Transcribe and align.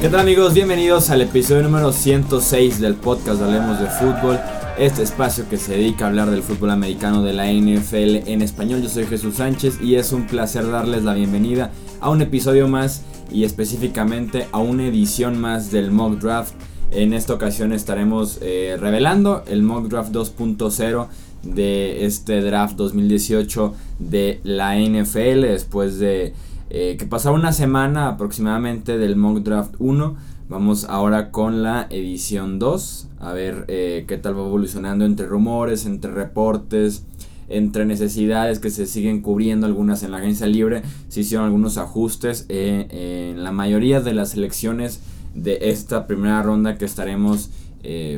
¿Qué 0.00 0.08
tal 0.12 0.20
amigos? 0.20 0.54
Bienvenidos 0.54 1.10
al 1.10 1.20
episodio 1.20 1.64
número 1.64 1.92
106 1.92 2.80
del 2.80 2.94
podcast 2.94 3.42
Hablemos 3.42 3.78
de 3.78 3.88
Fútbol. 3.88 4.38
Este 4.78 5.02
espacio 5.02 5.46
que 5.50 5.58
se 5.58 5.72
dedica 5.72 6.06
a 6.06 6.08
hablar 6.08 6.30
del 6.30 6.42
fútbol 6.42 6.70
americano 6.70 7.22
de 7.22 7.34
la 7.34 7.52
NFL 7.52 8.26
en 8.26 8.40
español. 8.40 8.80
Yo 8.80 8.88
soy 8.88 9.04
Jesús 9.04 9.34
Sánchez 9.34 9.82
y 9.82 9.96
es 9.96 10.12
un 10.12 10.26
placer 10.26 10.70
darles 10.70 11.04
la 11.04 11.12
bienvenida 11.12 11.72
a 12.00 12.08
un 12.08 12.22
episodio 12.22 12.68
más 12.68 13.02
y 13.30 13.44
específicamente 13.44 14.46
a 14.52 14.58
una 14.58 14.86
edición 14.86 15.38
más 15.38 15.70
del 15.70 15.90
Mock 15.90 16.20
Draft. 16.20 16.54
En 16.90 17.12
esta 17.12 17.34
ocasión 17.34 17.74
estaremos 17.74 18.38
eh, 18.40 18.78
revelando 18.80 19.42
el 19.46 19.62
Mock 19.62 19.88
Draft 19.88 20.12
2.0 20.12 21.08
de 21.54 22.04
este 22.04 22.40
draft 22.40 22.76
2018 22.76 23.74
de 23.98 24.40
la 24.44 24.76
NFL 24.78 25.42
después 25.42 25.98
de 25.98 26.34
eh, 26.70 26.96
que 26.98 27.06
pasaba 27.06 27.34
una 27.34 27.52
semana 27.52 28.08
aproximadamente 28.08 28.98
del 28.98 29.16
mock 29.16 29.38
draft 29.38 29.74
1. 29.78 30.16
Vamos 30.50 30.84
ahora 30.84 31.30
con 31.30 31.62
la 31.62 31.86
edición 31.90 32.58
2, 32.58 33.08
a 33.20 33.32
ver 33.32 33.64
eh, 33.68 34.04
qué 34.06 34.18
tal 34.18 34.36
va 34.38 34.46
evolucionando 34.46 35.04
entre 35.04 35.26
rumores, 35.26 35.86
entre 35.86 36.10
reportes, 36.10 37.04
entre 37.48 37.86
necesidades 37.86 38.58
que 38.58 38.70
se 38.70 38.86
siguen 38.86 39.20
cubriendo, 39.22 39.66
algunas 39.66 40.02
en 40.02 40.10
la 40.10 40.18
agencia 40.18 40.46
libre, 40.46 40.82
se 41.08 41.20
hicieron 41.20 41.46
algunos 41.46 41.78
ajustes 41.78 42.44
eh, 42.48 43.32
en 43.32 43.44
la 43.44 43.52
mayoría 43.52 44.00
de 44.00 44.12
las 44.12 44.30
selecciones 44.30 45.00
de 45.34 45.58
esta 45.70 46.06
primera 46.06 46.42
ronda 46.42 46.76
que 46.76 46.84
estaremos 46.84 47.50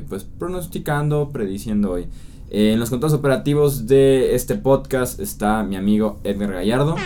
pues 0.09 0.25
pronosticando, 0.25 1.29
prediciendo 1.31 1.93
hoy. 1.93 2.07
En 2.51 2.81
los 2.81 2.91
controles 2.91 3.17
operativos 3.17 3.87
de 3.87 4.35
este 4.35 4.57
podcast 4.57 5.21
está 5.21 5.63
mi 5.63 5.77
amigo 5.77 6.19
Edgar 6.25 6.53
Gallardo. 6.53 6.97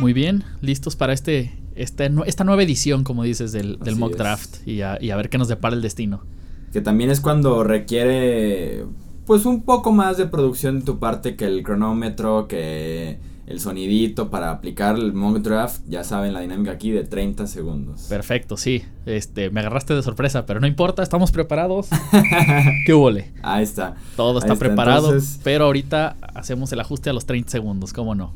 Muy 0.00 0.12
bien, 0.12 0.42
listos 0.60 0.96
para 0.96 1.12
este, 1.12 1.56
este 1.76 2.10
esta 2.26 2.44
nueva 2.44 2.62
edición, 2.64 3.04
como 3.04 3.22
dices, 3.22 3.52
del, 3.52 3.78
mock 3.96 4.16
draft 4.16 4.66
y 4.66 4.80
a, 4.80 4.98
ver 4.98 5.28
qué 5.28 5.38
nos 5.38 5.46
depara 5.46 5.76
el 5.76 5.82
destino. 5.82 6.24
Que 6.72 6.80
también 6.80 7.10
es 7.10 7.20
cuando 7.20 7.62
requiere 7.62 8.84
pues 9.26 9.46
un 9.46 9.62
poco 9.62 9.92
más 9.92 10.16
de 10.16 10.26
producción 10.26 10.80
de 10.80 10.84
tu 10.84 10.98
parte 10.98 11.36
que 11.36 11.46
el 11.46 11.62
cronómetro, 11.62 12.48
que 12.48 13.18
el 13.46 13.60
sonidito 13.60 14.30
para 14.30 14.50
aplicar 14.50 14.96
el 14.96 15.12
mock 15.12 15.38
draft, 15.38 15.82
ya 15.86 16.02
saben 16.04 16.32
la 16.32 16.40
dinámica 16.40 16.72
aquí 16.72 16.90
de 16.90 17.04
30 17.04 17.46
segundos. 17.46 18.06
Perfecto, 18.08 18.56
sí. 18.56 18.84
Este, 19.06 19.50
me 19.50 19.60
agarraste 19.60 19.94
de 19.94 20.02
sorpresa, 20.02 20.46
pero 20.46 20.60
no 20.60 20.66
importa, 20.66 21.02
estamos 21.02 21.30
preparados. 21.30 21.88
¿Qué 22.86 22.94
huele? 22.94 23.32
Ahí 23.42 23.64
está. 23.64 23.96
Todo 24.16 24.38
está 24.38 24.56
preparado, 24.56 25.12
pero 25.42 25.66
ahorita 25.66 26.16
hacemos 26.34 26.72
el 26.72 26.80
ajuste 26.80 27.10
a 27.10 27.12
los 27.12 27.26
30 27.26 27.50
segundos, 27.50 27.92
¿cómo 27.92 28.14
no? 28.14 28.32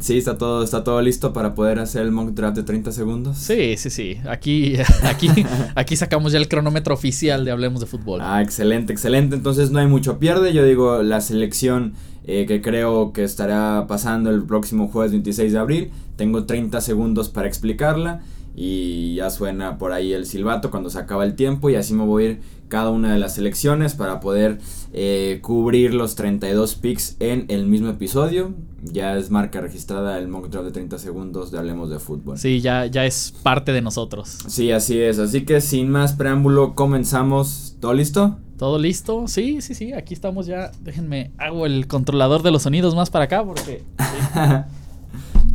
Sí, 0.00 0.18
está 0.18 0.36
todo, 0.36 0.62
está 0.64 0.84
todo 0.84 1.00
listo 1.00 1.32
para 1.32 1.54
poder 1.54 1.78
hacer 1.78 2.02
el 2.02 2.10
mock 2.10 2.30
draft 2.30 2.56
de 2.56 2.62
30 2.64 2.92
segundos. 2.92 3.38
Sí, 3.38 3.76
sí, 3.76 3.90
sí. 3.90 4.18
Aquí, 4.28 4.74
aquí, 5.04 5.28
aquí 5.74 5.96
sacamos 5.96 6.32
ya 6.32 6.38
el 6.38 6.48
cronómetro 6.48 6.92
oficial 6.92 7.44
de 7.44 7.52
Hablemos 7.52 7.80
de 7.80 7.86
Fútbol. 7.86 8.20
Ah, 8.22 8.42
excelente, 8.42 8.92
excelente. 8.92 9.36
Entonces 9.36 9.70
no 9.70 9.78
hay 9.78 9.86
mucho 9.86 10.18
pierde. 10.18 10.52
Yo 10.52 10.64
digo 10.64 11.02
la 11.02 11.20
selección 11.20 11.94
eh, 12.26 12.46
que 12.46 12.60
creo 12.62 13.12
que 13.12 13.24
estará 13.24 13.86
pasando 13.86 14.30
el 14.30 14.44
próximo 14.44 14.88
jueves 14.88 15.12
26 15.12 15.52
de 15.52 15.58
abril. 15.58 15.90
Tengo 16.16 16.44
30 16.44 16.80
segundos 16.80 17.28
para 17.28 17.48
explicarla 17.48 18.22
y 18.56 19.16
ya 19.16 19.30
suena 19.30 19.78
por 19.78 19.92
ahí 19.92 20.12
el 20.12 20.26
silbato 20.26 20.70
cuando 20.70 20.88
se 20.88 20.98
acaba 20.98 21.24
el 21.24 21.34
tiempo 21.34 21.70
y 21.70 21.74
así 21.74 21.92
me 21.92 22.04
voy 22.04 22.24
a 22.24 22.26
ir 22.30 22.40
cada 22.68 22.90
una 22.90 23.12
de 23.12 23.18
las 23.18 23.34
selecciones 23.34 23.94
para 23.94 24.20
poder 24.20 24.58
eh, 24.92 25.38
cubrir 25.42 25.94
los 25.94 26.14
32 26.14 26.74
picks 26.76 27.16
en 27.20 27.46
el 27.48 27.66
mismo 27.66 27.90
episodio. 27.90 28.54
Ya 28.82 29.16
es 29.16 29.30
marca 29.30 29.60
registrada 29.60 30.18
el 30.18 30.28
mock 30.28 30.48
draft 30.48 30.66
de 30.66 30.72
30 30.72 30.98
segundos 30.98 31.50
de 31.50 31.58
Hablemos 31.58 31.90
de 31.90 31.98
Fútbol. 31.98 32.38
Sí, 32.38 32.60
ya, 32.60 32.86
ya 32.86 33.04
es 33.04 33.34
parte 33.42 33.72
de 33.72 33.80
nosotros. 33.80 34.38
Sí, 34.48 34.72
así 34.72 34.98
es. 34.98 35.18
Así 35.18 35.44
que 35.44 35.60
sin 35.60 35.90
más 35.90 36.14
preámbulo, 36.14 36.74
comenzamos. 36.74 37.76
¿Todo 37.80 37.94
listo? 37.94 38.38
¿Todo 38.58 38.78
listo? 38.78 39.26
Sí, 39.26 39.60
sí, 39.60 39.74
sí. 39.74 39.92
Aquí 39.92 40.14
estamos 40.14 40.46
ya. 40.46 40.70
Déjenme, 40.80 41.32
hago 41.38 41.66
el 41.66 41.86
controlador 41.86 42.42
de 42.42 42.50
los 42.50 42.62
sonidos 42.62 42.94
más 42.94 43.10
para 43.10 43.24
acá 43.24 43.44
porque... 43.44 43.82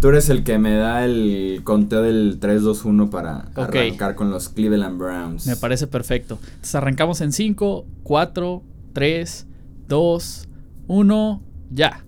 Tú 0.01 0.07
eres 0.07 0.29
el 0.29 0.45
que 0.45 0.57
me 0.57 0.75
da 0.75 1.03
el 1.03 1.59
conteo 1.65 2.01
del 2.01 2.39
3-2-1 2.39 3.09
para 3.09 3.49
arrancar 3.55 4.15
con 4.15 4.31
los 4.31 4.47
Cleveland 4.47 4.97
Browns. 4.97 5.45
Me 5.45 5.57
parece 5.57 5.87
perfecto. 5.87 6.39
Entonces 6.41 6.75
arrancamos 6.75 7.19
en 7.19 7.33
5, 7.33 7.85
4, 8.03 8.63
3, 8.93 9.47
2, 9.89 10.47
1, 10.87 11.41
ya. 11.71 12.05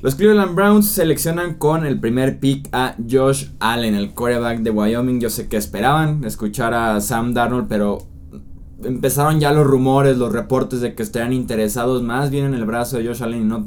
Los 0.00 0.14
Cleveland 0.14 0.54
Browns 0.54 0.86
seleccionan 0.86 1.54
con 1.54 1.84
el 1.84 1.98
primer 1.98 2.38
pick 2.38 2.68
a 2.72 2.94
Josh 3.10 3.46
Allen, 3.58 3.96
el 3.96 4.10
quarterback 4.10 4.60
de 4.60 4.70
Wyoming. 4.70 5.18
Yo 5.18 5.30
sé 5.30 5.48
que 5.48 5.56
esperaban 5.56 6.22
escuchar 6.24 6.72
a 6.72 7.00
Sam 7.00 7.34
Darnold, 7.34 7.66
pero 7.68 8.06
empezaron 8.82 9.40
ya 9.40 9.52
los 9.52 9.66
rumores, 9.66 10.18
los 10.18 10.32
reportes 10.32 10.80
de 10.80 10.94
que 10.94 11.02
estarían 11.02 11.32
interesados 11.32 12.02
más 12.02 12.30
bien 12.30 12.46
en 12.46 12.54
el 12.54 12.64
brazo 12.64 12.98
de 12.98 13.06
Josh 13.06 13.22
Allen 13.22 13.42
y 13.42 13.44
no, 13.44 13.64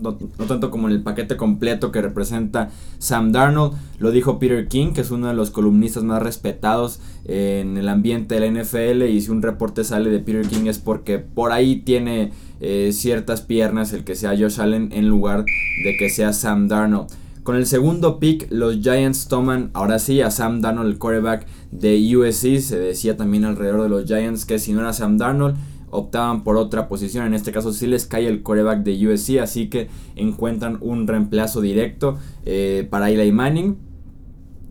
tanto 0.47 0.69
como 0.69 0.88
en 0.88 0.95
el 0.95 1.03
paquete 1.03 1.38
completo 1.38 1.91
que 1.91 2.01
representa 2.01 2.69
Sam 2.97 3.31
Darnold. 3.31 3.73
Lo 4.00 4.12
dijo 4.12 4.40
Peter 4.40 4.68
King, 4.68 4.94
que 4.94 5.01
es 5.01 5.12
uno 5.12 5.28
de 5.28 5.34
los 5.34 5.51
columnistas 5.51 6.03
más 6.03 6.22
respetados 6.22 7.00
en 7.25 7.78
el 7.78 7.90
ambiente 7.90 8.35
de 8.35 8.51
la 8.51 8.63
NFL. 8.63 9.03
Y 9.03 9.22
si 9.22 9.31
un 9.31 9.41
reporte 9.41 9.84
sale 9.84 10.09
de 10.09 10.19
Peter 10.19 10.47
King 10.47 10.68
es 10.68 10.79
porque 10.79 11.19
por 11.19 11.51
ahí 11.51 11.78
tiene 11.78 12.31
eh, 12.59 12.91
ciertas 12.91 13.41
piernas 13.41 13.94
el 13.94 14.03
que 14.03 14.16
sea 14.16 14.38
Josh 14.38 14.59
Allen 14.59 14.89
en 14.91 15.07
lugar 15.07 15.45
de 15.84 15.97
que 15.97 16.09
sea 16.09 16.34
Sam 16.34 16.68
Darnold. 16.68 17.09
Con 17.47 17.56
el 17.56 17.66
segundo 17.66 18.19
pick, 18.19 18.47
los 18.52 18.81
Giants 18.81 19.30
toman 19.30 19.69
ahora 19.72 20.00
sí 20.00 20.19
a 20.19 20.31
Sam 20.31 20.59
Darnold, 20.59 20.91
el 20.91 20.97
quarterback 20.97 21.47
de 21.72 22.18
USC. 22.18 22.59
Se 22.59 22.78
decía 22.78 23.16
también 23.16 23.46
alrededor 23.46 23.84
de 23.84 23.88
los 23.88 24.03
Giants 24.03 24.44
que 24.44 24.59
si 24.59 24.74
no 24.74 24.81
era 24.81 24.91
Sam 24.91 25.18
Darnold, 25.18 25.56
optaban 25.90 26.44
por 26.44 26.57
otra 26.57 26.90
posición. 26.90 27.25
En 27.25 27.34
este 27.34 27.53
caso 27.53 27.72
sí 27.72 27.88
les 27.88 28.06
cae 28.06 28.28
el 28.28 28.44
quarterback 28.44 28.84
de 28.84 29.07
USC, 29.07 29.40
así 29.40 29.69
que 29.69 29.88
encuentran 30.18 30.78
un 30.81 31.07
reemplazo 31.07 31.62
directo 31.62 32.18
eh, 32.44 32.86
para 32.90 33.09
Eli 33.09 33.31
Manning, 33.31 33.78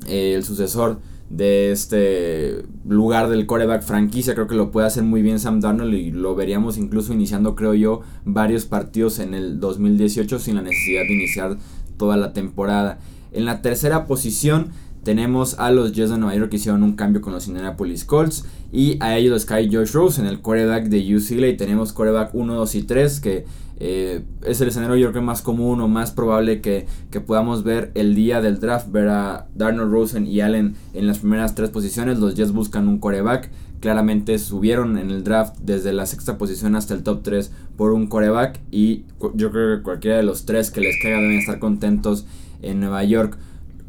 eh, 0.07 0.35
el 0.35 0.45
sucesor 0.45 1.01
de 1.31 1.73
este 1.73 2.63
lugar 2.87 3.29
del 3.29 3.47
coreback 3.47 3.83
franquicia. 3.85 4.35
Creo 4.35 4.47
que 4.47 4.55
lo 4.55 4.71
puede 4.71 4.87
hacer 4.87 5.03
muy 5.03 5.23
bien 5.23 5.41
Sam 5.41 5.61
Darnold 5.61 5.95
y 5.95 6.11
lo 6.11 6.35
veríamos 6.35 6.79
incluso 6.79 7.13
iniciando, 7.13 7.55
creo 7.55 7.75
yo, 7.75 8.03
varios 8.25 8.67
partidos 8.67 9.19
en 9.19 9.35
el 9.35 9.61
2018 9.61 10.39
sin 10.39 10.57
la 10.57 10.63
necesidad 10.63 11.03
de 11.03 11.15
iniciar 11.15 11.57
toda 11.97 12.17
la 12.17 12.33
temporada. 12.33 12.99
En 13.33 13.45
la 13.45 13.63
tercera 13.63 14.07
posición 14.07 14.71
tenemos 15.07 15.59
a 15.61 15.71
los 15.71 15.93
Jets 15.93 16.11
de 16.11 16.19
Nueva 16.19 16.35
York 16.35 16.51
que 16.51 16.57
hicieron 16.57 16.83
un 16.83 16.97
cambio 16.97 17.21
con 17.21 17.33
los 17.33 17.47
Indianapolis 17.47 18.05
Colts. 18.05 18.45
Y 18.73 18.97
a 19.01 19.17
ellos 19.17 19.33
les 19.35 19.45
cae 19.45 19.69
Josh 19.73 19.93
Rose 19.93 20.21
en 20.21 20.27
el 20.27 20.41
quarterback 20.41 20.87
de 20.87 21.17
UCLA. 21.17 21.47
Y 21.47 21.57
tenemos 21.57 21.93
quarterback 21.93 22.35
1, 22.35 22.55
2 22.55 22.75
y 22.75 22.83
3 22.83 23.21
que 23.21 23.45
eh, 23.79 24.25
es 24.45 24.61
el 24.61 24.69
escenario 24.69 24.97
yo 24.97 25.11
creo 25.11 25.23
más 25.23 25.43
común 25.43 25.81
o 25.83 25.87
más 25.87 26.11
probable 26.11 26.63
que, 26.63 26.87
que, 27.11 27.21
podamos 27.21 27.63
ver 27.63 27.93
el 27.95 28.15
día 28.15 28.41
del 28.41 28.59
draft. 28.59 28.91
Ver 28.91 29.09
a 29.09 29.47
Darnold 29.55 29.93
Rosen 29.93 30.27
y 30.27 30.41
Allen 30.41 30.75
en 30.93 31.07
las 31.07 31.19
primeras 31.19 31.55
tres 31.55 31.71
posiciones. 31.71 32.19
Los 32.19 32.35
Jets 32.35 32.51
buscan 32.51 32.89
un 32.89 32.99
quarterback 32.99 33.51
claramente 33.87 34.41
subieron 34.41 34.99
en 34.99 35.13
el 35.13 35.23
draft 35.23 35.59
desde 35.61 35.93
la 35.93 36.07
sexta 36.07 36.37
posición 36.39 36.75
hasta 36.75 36.93
el 36.93 37.05
top 37.05 37.23
3 37.23 37.53
por 37.77 37.93
un 37.93 38.09
coreback 38.09 38.59
y 38.73 39.05
yo 39.35 39.53
creo 39.53 39.77
que 39.77 39.83
cualquiera 39.85 40.17
de 40.17 40.25
los 40.25 40.45
tres 40.45 40.73
que 40.73 40.81
les 40.81 41.01
caiga 41.01 41.21
deben 41.21 41.39
estar 41.39 41.61
contentos 41.61 42.27
en 42.63 42.81
Nueva 42.81 43.05
York. 43.05 43.39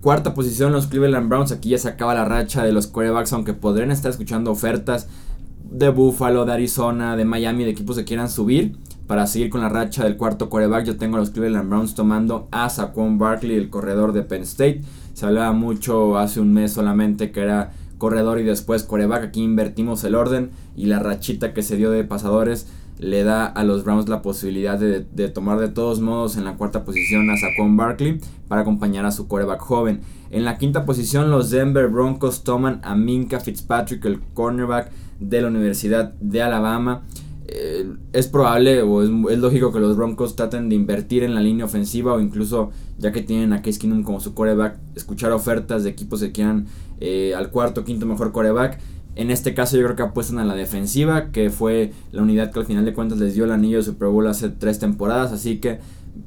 Cuarta 0.01 0.35
posición 0.35 0.71
los 0.71 0.85
Cleveland 0.85 1.29
Browns, 1.29 1.51
aquí 1.51 1.69
ya 1.69 1.79
se 1.79 1.89
acaba 1.89 2.13
la 2.13 2.25
racha 2.25 2.63
de 2.63 2.73
los 2.73 2.85
corebacks, 2.85 3.33
aunque 3.33 3.55
podrían 3.55 3.89
estar 3.89 4.11
escuchando 4.11 4.51
ofertas 4.51 5.07
de 5.63 5.89
Buffalo, 5.89 6.45
de 6.45 6.53
Arizona, 6.53 7.15
de 7.15 7.25
Miami, 7.25 7.63
de 7.63 7.71
equipos 7.71 7.97
que 7.97 8.05
quieran 8.05 8.29
subir 8.29 8.75
para 9.07 9.25
seguir 9.25 9.49
con 9.49 9.61
la 9.61 9.69
racha 9.69 10.03
del 10.03 10.15
cuarto 10.15 10.47
coreback. 10.47 10.85
Yo 10.85 10.97
tengo 10.97 11.17
a 11.17 11.21
los 11.21 11.31
Cleveland 11.31 11.69
Browns 11.69 11.95
tomando 11.95 12.47
a 12.51 12.69
Saquon 12.69 13.17
Barkley, 13.17 13.55
el 13.55 13.71
corredor 13.71 14.13
de 14.13 14.21
Penn 14.21 14.43
State. 14.43 14.81
Se 15.15 15.25
hablaba 15.25 15.53
mucho 15.53 16.19
hace 16.19 16.39
un 16.39 16.53
mes 16.53 16.71
solamente 16.71 17.31
que 17.31 17.39
era 17.39 17.71
corredor 17.97 18.39
y 18.39 18.44
después 18.44 18.83
coreback. 18.83 19.23
Aquí 19.25 19.44
invertimos 19.44 20.03
el 20.03 20.15
orden 20.15 20.51
y 20.75 20.85
la 20.85 20.99
rachita 20.99 21.53
que 21.53 21.63
se 21.63 21.77
dio 21.77 21.91
de 21.91 22.03
pasadores 22.03 22.67
le 22.99 23.23
da 23.23 23.45
a 23.45 23.63
los 23.63 23.83
Browns 23.83 24.09
la 24.09 24.21
posibilidad 24.21 24.79
de, 24.79 25.29
tomar 25.29 25.59
de 25.59 25.69
todos 25.69 25.99
modos 25.99 26.35
en 26.38 26.45
la 26.45 26.55
cuarta 26.55 26.83
posición 26.83 27.29
a 27.29 27.38
Saquon 27.38 27.77
Barkley 27.77 28.19
para 28.47 28.61
acompañar 28.61 29.05
a 29.05 29.11
su 29.11 29.27
coreback 29.27 29.59
joven. 29.59 30.01
En 30.31 30.45
la 30.45 30.57
quinta 30.57 30.85
posición 30.85 31.29
los 31.29 31.51
Denver 31.51 31.88
Broncos 31.88 32.44
toman 32.44 32.81
a 32.83 32.95
Minka 32.95 33.39
Fitzpatrick, 33.39 34.03
el 34.05 34.21
cornerback 34.33 34.91
de 35.19 35.41
la 35.41 35.47
Universidad 35.47 36.13
de 36.19 36.41
Alabama. 36.41 37.03
Eh, 37.47 37.88
es 38.13 38.27
probable 38.27 38.81
o 38.81 39.03
es, 39.03 39.39
lógico 39.39 39.71
que 39.71 39.79
los 39.79 39.95
Broncos 39.95 40.35
traten 40.35 40.67
de 40.67 40.75
invertir 40.75 41.23
en 41.23 41.33
la 41.33 41.41
línea 41.41 41.65
ofensiva 41.65 42.13
o 42.13 42.19
incluso 42.19 42.71
ya 42.97 43.11
que 43.11 43.21
tienen 43.21 43.53
a 43.53 43.61
Case 43.61 43.79
Keenum 43.79 44.03
como 44.03 44.19
su 44.19 44.33
coreback, 44.33 44.77
escuchar 44.95 45.31
ofertas 45.31 45.83
de 45.83 45.89
equipos 45.89 46.19
que 46.19 46.31
quieran 46.31 46.67
eh, 46.99 47.33
al 47.35 47.51
cuarto, 47.51 47.83
quinto 47.83 48.05
mejor 48.05 48.31
coreback. 48.31 48.79
En 49.15 49.31
este 49.31 49.53
caso 49.53 49.77
yo 49.77 49.83
creo 49.83 49.95
que 49.95 50.03
apuestan 50.03 50.38
a 50.39 50.45
la 50.45 50.53
defensiva, 50.53 51.31
que 51.31 51.49
fue 51.49 51.91
la 52.11 52.21
unidad 52.21 52.51
que 52.51 52.59
al 52.59 52.65
final 52.65 52.85
de 52.85 52.94
cuentas 52.94 53.17
les 53.17 53.33
dio 53.33 53.45
el 53.45 53.51
anillo 53.51 53.77
de 53.77 53.83
Super 53.83 54.09
Bowl 54.09 54.27
hace 54.27 54.49
tres 54.49 54.79
temporadas, 54.79 55.31
así 55.31 55.57
que 55.57 55.79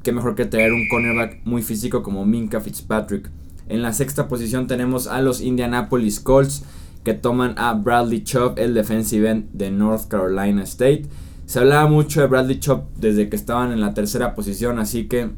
qué 0.03 0.11
mejor 0.11 0.35
que 0.35 0.45
traer 0.45 0.73
un 0.73 0.87
cornerback 0.89 1.39
muy 1.45 1.61
físico 1.61 2.03
como 2.03 2.25
Minka 2.25 2.59
Fitzpatrick. 2.59 3.29
En 3.69 3.81
la 3.81 3.93
sexta 3.93 4.27
posición 4.27 4.67
tenemos 4.67 5.07
a 5.07 5.21
los 5.21 5.39
Indianapolis 5.39 6.19
Colts 6.19 6.63
que 7.03 7.13
toman 7.13 7.57
a 7.57 7.73
Bradley 7.73 8.23
Chubb, 8.23 8.55
el 8.57 8.73
defensive 8.73 9.29
end 9.29 9.45
de 9.53 9.71
North 9.71 10.07
Carolina 10.07 10.63
State. 10.63 11.05
Se 11.45 11.59
hablaba 11.59 11.89
mucho 11.89 12.21
de 12.21 12.27
Bradley 12.27 12.59
Chubb 12.59 12.83
desde 12.97 13.29
que 13.29 13.35
estaban 13.35 13.71
en 13.71 13.81
la 13.81 13.93
tercera 13.93 14.35
posición, 14.35 14.79
así 14.79 15.07
que 15.07 15.29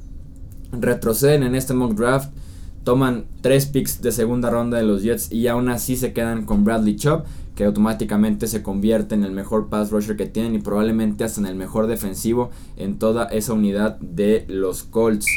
retroceden 0.80 1.44
en 1.44 1.56
este 1.56 1.74
mock 1.74 1.94
draft, 1.94 2.32
toman 2.84 3.26
tres 3.42 3.66
picks 3.66 4.02
de 4.02 4.12
segunda 4.12 4.50
ronda 4.50 4.78
de 4.78 4.84
los 4.84 5.04
Jets 5.04 5.32
y 5.32 5.48
aún 5.48 5.70
así 5.70 5.96
se 5.96 6.14
quedan 6.14 6.46
con 6.46 6.64
Bradley 6.64 6.96
Chubb, 6.96 7.24
que 7.56 7.66
automáticamente 7.66 8.48
se 8.48 8.64
convierte 8.64 9.16
en 9.16 9.24
el 9.24 9.32
mejor 9.32 9.70
pass 9.70 9.92
rusher 9.92 10.18
que 10.18 10.26
tienen 10.26 10.56
y 10.56 10.60
probablemente 10.60 11.24
hasta 11.24 11.40
en 11.40 11.48
el 11.48 11.56
mejor 11.56 11.88
defensivo 11.88 12.50
en 12.78 12.98
toda 12.98 13.26
esa 13.26 13.54
unidad 13.54 13.98
de 14.00 14.46
los 14.48 14.84
Colts. 14.84 15.28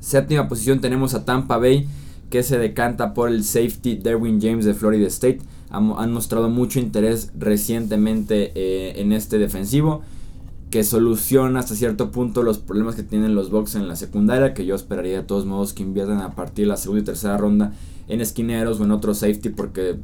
Séptima 0.00 0.48
posición 0.48 0.80
tenemos 0.80 1.14
a 1.14 1.24
Tampa 1.24 1.58
Bay 1.58 1.86
que 2.30 2.42
se 2.42 2.58
decanta 2.58 3.12
por 3.12 3.28
el 3.28 3.44
safety 3.44 3.96
Derwin 3.96 4.40
James 4.40 4.64
de 4.64 4.74
Florida 4.74 5.06
State. 5.06 5.40
Han, 5.68 6.12
mostrado 6.12 6.48
mucho 6.48 6.80
interés 6.80 7.30
recientemente 7.38 8.52
eh, 8.54 9.00
en 9.00 9.12
este 9.12 9.38
defensivo 9.38 10.02
que 10.72 10.84
soluciona 10.84 11.60
hasta 11.60 11.74
cierto 11.74 12.10
punto 12.10 12.42
los 12.42 12.56
problemas 12.56 12.94
que 12.94 13.02
tienen 13.02 13.34
los 13.34 13.50
Bucks 13.50 13.74
en 13.74 13.88
la 13.88 13.94
secundaria, 13.94 14.54
que 14.54 14.64
yo 14.64 14.74
esperaría 14.74 15.18
de 15.18 15.22
todos 15.22 15.44
modos 15.44 15.74
que 15.74 15.82
inviertan 15.82 16.22
a 16.22 16.34
partir 16.34 16.64
de 16.64 16.70
la 16.70 16.78
segunda 16.78 17.02
y 17.02 17.04
tercera 17.04 17.36
ronda 17.36 17.74
en 18.08 18.22
esquineros 18.22 18.80
o 18.80 18.84
en 18.84 18.90
otro 18.90 19.12
safety, 19.12 19.50
porque 19.50 19.98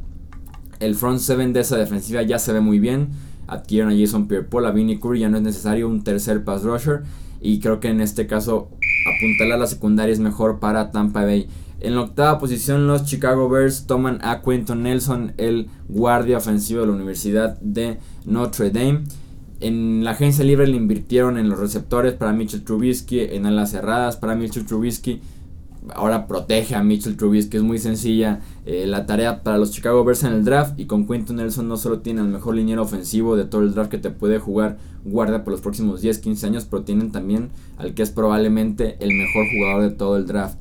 el 0.79 0.95
front 0.95 1.21
seven 1.21 1.55
de 1.55 1.61
esa 1.61 1.79
defensiva 1.79 2.23
ya 2.23 2.39
se 2.39 2.53
ve 2.53 2.61
muy 2.61 2.79
bien. 2.81 3.09
Adquieren 3.47 3.91
a 3.91 3.99
Jason 3.99 4.29
Pierre-Paul, 4.29 4.67
a 4.67 4.71
Vinny 4.71 4.99
Curry, 4.99 5.21
ya 5.21 5.31
no 5.31 5.39
es 5.39 5.43
necesario 5.43 5.89
un 5.89 6.05
tercer 6.05 6.45
pass 6.45 6.65
rusher. 6.65 7.03
Y 7.41 7.61
creo 7.61 7.81
que 7.81 7.89
en 7.89 8.03
este 8.03 8.27
caso 8.27 8.69
apuntalar 9.17 9.55
a 9.55 9.61
la 9.61 9.67
secundaria 9.67 10.13
es 10.13 10.21
mejor 10.21 10.61
para 10.61 10.91
Tampa 10.91 11.25
Bay. 11.25 11.49
En 11.81 11.95
la 11.95 12.03
octava 12.03 12.39
posición 12.39 12.87
los 12.87 13.07
Chicago 13.07 13.49
Bears 13.49 13.87
toman 13.87 14.19
a 14.23 14.43
Quentin 14.43 14.83
Nelson, 14.83 15.33
el 15.39 15.71
guardia 15.89 16.37
ofensivo 16.37 16.83
de 16.83 16.89
la 16.89 16.93
Universidad 16.93 17.59
de 17.63 18.01
Notre 18.27 18.71
Dame. 18.71 19.05
En 19.61 20.05
la 20.05 20.13
agencia 20.13 20.45
libre 20.45 20.69
le 20.69 20.77
invirtieron 20.77 21.37
en 21.37 21.49
los 21.49 21.59
receptores 21.59 22.15
para 22.15 22.33
Mitchell 22.33 22.63
Trubisky, 22.63 23.21
en 23.21 23.45
alas 23.45 23.73
cerradas 23.73 24.17
para 24.17 24.37
Mitchell 24.37 24.65
Trubisky. 24.65 25.21
Ahora 25.95 26.29
protege 26.29 26.77
a 26.77 26.83
Mitchell 26.85 27.17
Trubisky, 27.17 27.57
es 27.57 27.63
muy 27.65 27.79
sencilla 27.79 28.41
eh, 28.67 28.87
la 28.87 29.07
tarea 29.07 29.43
para 29.43 29.59
los 29.59 29.73
Chicago 29.73 30.05
Bears 30.05 30.23
en 30.23 30.33
el 30.33 30.45
draft. 30.45 30.79
Y 30.79 30.85
con 30.85 31.09
Quentin 31.09 31.37
Nelson 31.37 31.67
no 31.67 31.77
solo 31.77 32.01
tiene 32.01 32.21
el 32.21 32.29
mejor 32.29 32.55
liniero 32.55 32.83
ofensivo 32.83 33.37
de 33.37 33.47
todo 33.47 33.63
el 33.63 33.75
draft 33.75 33.91
que 33.91 33.99
te 33.99 34.11
puede 34.11 34.39
jugar 34.39 34.79
guardia 35.05 35.43
por 35.43 35.53
los 35.53 35.61
próximos 35.61 36.05
10-15 36.05 36.45
años, 36.45 36.67
pero 36.71 36.83
tienen 36.83 37.11
también 37.11 37.49
al 37.79 37.95
que 37.95 38.03
es 38.03 38.11
probablemente 38.11 38.97
el 39.01 39.09
mejor 39.09 39.47
jugador 39.53 39.91
de 39.91 39.97
todo 39.97 40.17
el 40.17 40.27
draft. 40.27 40.59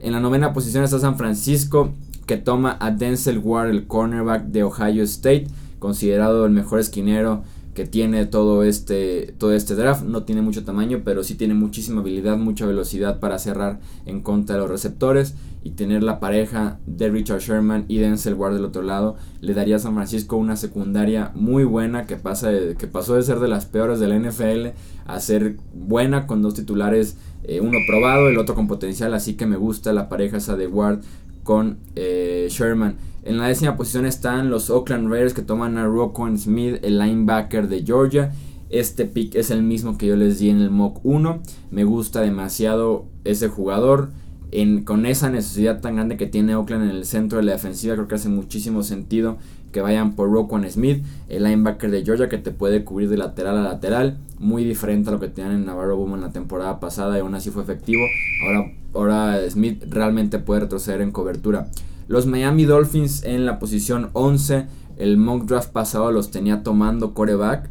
En 0.00 0.12
la 0.12 0.20
novena 0.20 0.54
posición 0.54 0.82
está 0.82 0.98
San 0.98 1.18
Francisco, 1.18 1.92
que 2.24 2.38
toma 2.38 2.78
a 2.80 2.90
Denzel 2.90 3.38
Ward, 3.38 3.68
el 3.68 3.86
cornerback 3.86 4.46
de 4.46 4.62
Ohio 4.62 5.02
State, 5.02 5.48
considerado 5.78 6.46
el 6.46 6.52
mejor 6.52 6.80
esquinero 6.80 7.42
que 7.80 7.86
tiene 7.86 8.26
todo 8.26 8.62
este, 8.62 9.34
todo 9.38 9.54
este 9.54 9.74
draft. 9.74 10.04
No 10.04 10.24
tiene 10.24 10.42
mucho 10.42 10.64
tamaño, 10.64 11.00
pero 11.02 11.24
sí 11.24 11.34
tiene 11.34 11.54
muchísima 11.54 12.02
habilidad, 12.02 12.36
mucha 12.36 12.66
velocidad 12.66 13.20
para 13.20 13.38
cerrar 13.38 13.80
en 14.04 14.20
contra 14.20 14.56
de 14.56 14.60
los 14.60 14.70
receptores. 14.70 15.34
Y 15.64 15.70
tener 15.70 16.02
la 16.02 16.20
pareja 16.20 16.78
de 16.84 17.08
Richard 17.08 17.40
Sherman 17.40 17.86
y 17.88 17.96
Denzel 17.96 18.34
Ward 18.34 18.52
del 18.52 18.66
otro 18.66 18.82
lado 18.82 19.16
le 19.40 19.54
daría 19.54 19.76
a 19.76 19.78
San 19.78 19.94
Francisco 19.94 20.36
una 20.36 20.56
secundaria 20.56 21.32
muy 21.34 21.64
buena 21.64 22.04
que, 22.04 22.16
pasa 22.16 22.50
que 22.78 22.86
pasó 22.86 23.14
de 23.14 23.22
ser 23.22 23.40
de 23.40 23.48
las 23.48 23.64
peores 23.64 23.98
de 23.98 24.08
la 24.08 24.18
NFL 24.18 24.76
a 25.06 25.20
ser 25.20 25.56
buena 25.74 26.26
con 26.26 26.42
dos 26.42 26.52
titulares 26.52 27.16
eh, 27.44 27.60
uno 27.60 27.78
probado, 27.86 28.28
el 28.28 28.38
otro 28.38 28.54
con 28.54 28.68
potencial, 28.68 29.14
así 29.14 29.34
que 29.34 29.46
me 29.46 29.56
gusta 29.56 29.92
la 29.92 30.08
pareja 30.08 30.36
esa 30.36 30.56
de 30.56 30.66
Ward 30.66 31.00
con 31.42 31.78
eh, 31.96 32.48
Sherman. 32.50 32.96
En 33.22 33.38
la 33.38 33.48
décima 33.48 33.76
posición 33.76 34.06
están 34.06 34.50
los 34.50 34.70
Oakland 34.70 35.10
Raiders 35.10 35.34
que 35.34 35.42
toman 35.42 35.76
a 35.76 35.86
Roquan 35.86 36.38
Smith, 36.38 36.78
el 36.82 36.98
linebacker 36.98 37.68
de 37.68 37.84
Georgia. 37.84 38.32
Este 38.70 39.04
pick 39.04 39.34
es 39.34 39.50
el 39.50 39.62
mismo 39.62 39.98
que 39.98 40.06
yo 40.06 40.16
les 40.16 40.38
di 40.38 40.48
en 40.48 40.60
el 40.60 40.70
mock 40.70 41.00
1. 41.02 41.42
Me 41.70 41.84
gusta 41.84 42.20
demasiado 42.20 43.06
ese 43.24 43.48
jugador. 43.48 44.10
En, 44.52 44.84
con 44.84 45.06
esa 45.06 45.30
necesidad 45.30 45.80
tan 45.80 45.96
grande 45.96 46.16
que 46.16 46.26
tiene 46.26 46.56
Oakland 46.56 46.90
en 46.90 46.96
el 46.96 47.04
centro 47.04 47.38
de 47.38 47.44
la 47.44 47.52
defensiva, 47.52 47.94
creo 47.94 48.08
que 48.08 48.16
hace 48.16 48.28
muchísimo 48.28 48.82
sentido 48.82 49.38
que 49.72 49.80
vayan 49.80 50.14
por 50.14 50.30
Roquan 50.30 50.68
Smith, 50.68 51.04
el 51.28 51.44
linebacker 51.44 51.90
de 51.90 52.04
Georgia 52.04 52.28
que 52.28 52.38
te 52.38 52.50
puede 52.50 52.84
cubrir 52.84 53.08
de 53.08 53.16
lateral 53.16 53.58
a 53.58 53.62
lateral, 53.62 54.18
muy 54.38 54.64
diferente 54.64 55.10
a 55.10 55.12
lo 55.12 55.20
que 55.20 55.28
tenían 55.28 55.54
en 55.54 55.66
Navarro 55.66 55.96
Boom 55.96 56.14
en 56.14 56.22
la 56.22 56.32
temporada 56.32 56.80
pasada 56.80 57.16
y 57.16 57.20
aún 57.20 57.34
así 57.34 57.50
fue 57.50 57.62
efectivo. 57.62 58.02
Ahora, 58.44 58.72
ahora 58.94 59.50
Smith 59.50 59.84
realmente 59.88 60.38
puede 60.38 60.60
retroceder 60.60 61.00
en 61.00 61.12
cobertura. 61.12 61.68
Los 62.08 62.26
Miami 62.26 62.64
Dolphins 62.64 63.22
en 63.22 63.46
la 63.46 63.60
posición 63.60 64.10
11, 64.14 64.66
el 64.96 65.16
mock 65.16 65.44
draft 65.44 65.70
pasado 65.70 66.10
los 66.10 66.30
tenía 66.30 66.62
tomando 66.64 67.14
coreback. 67.14 67.70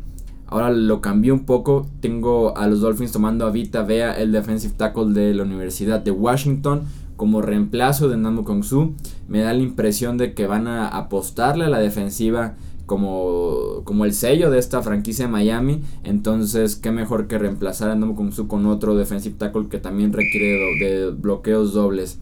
Ahora 0.49 0.71
lo 0.71 0.99
cambié 0.99 1.31
un 1.31 1.45
poco. 1.45 1.85
Tengo 2.01 2.57
a 2.57 2.67
los 2.67 2.81
Dolphins 2.81 3.11
tomando 3.11 3.45
a 3.45 3.51
Vita 3.51 3.83
Vea, 3.83 4.13
el 4.13 4.31
defensive 4.31 4.73
tackle 4.75 5.13
de 5.13 5.33
la 5.33 5.43
Universidad 5.43 5.99
de 5.99 6.11
Washington 6.11 6.83
como 7.15 7.41
reemplazo 7.41 8.07
de 8.07 8.17
Namu 8.17 8.43
Kong 8.43 8.63
Su. 8.63 8.93
Me 9.27 9.41
da 9.41 9.53
la 9.53 9.61
impresión 9.61 10.17
de 10.17 10.33
que 10.33 10.47
van 10.47 10.67
a 10.67 10.87
apostarle 10.87 11.65
a 11.65 11.69
la 11.69 11.79
defensiva 11.79 12.55
como, 12.85 13.81
como 13.83 14.05
el 14.05 14.13
sello 14.13 14.49
de 14.49 14.57
esta 14.57 14.81
franquicia 14.81 15.25
de 15.25 15.31
Miami. 15.31 15.83
Entonces, 16.03 16.77
qué 16.77 16.91
mejor 16.91 17.27
que 17.27 17.37
reemplazar 17.37 17.91
a 17.91 17.95
Namu 17.95 18.15
Kong 18.15 18.31
Su 18.31 18.47
con 18.47 18.65
otro 18.65 18.95
defensive 18.95 19.35
tackle 19.37 19.67
que 19.67 19.79
también 19.79 20.13
requiere 20.13 20.79
de 20.79 21.11
bloqueos 21.11 21.73
dobles. 21.73 22.19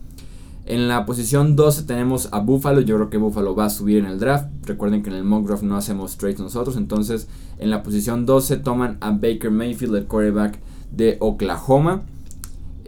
En 0.68 0.90
la 0.90 1.06
posición 1.06 1.56
12 1.56 1.84
tenemos 1.84 2.28
a 2.34 2.40
Buffalo. 2.40 2.82
Yo 2.82 2.98
creo 2.98 3.10
que 3.10 3.18
Buffalo 3.18 3.56
va 3.56 3.66
a 3.66 3.70
subir 3.70 4.00
en 4.00 4.06
el 4.06 4.20
draft. 4.20 4.50
Recuerden 4.66 5.02
que 5.02 5.10
en 5.10 5.16
el 5.16 5.24
mock 5.24 5.48
draft 5.48 5.64
no 5.64 5.78
hacemos 5.78 6.18
trades 6.18 6.40
nosotros. 6.40 6.76
Entonces, 6.76 7.30
en 7.58 7.70
la 7.70 7.84
posición 7.84 8.26
12 8.26 8.58
toman 8.58 8.98
a 9.00 9.12
Baker 9.12 9.50
Mayfield, 9.50 9.96
el 9.96 10.06
quarterback 10.08 10.60
de 10.92 11.16
Oklahoma. 11.22 12.04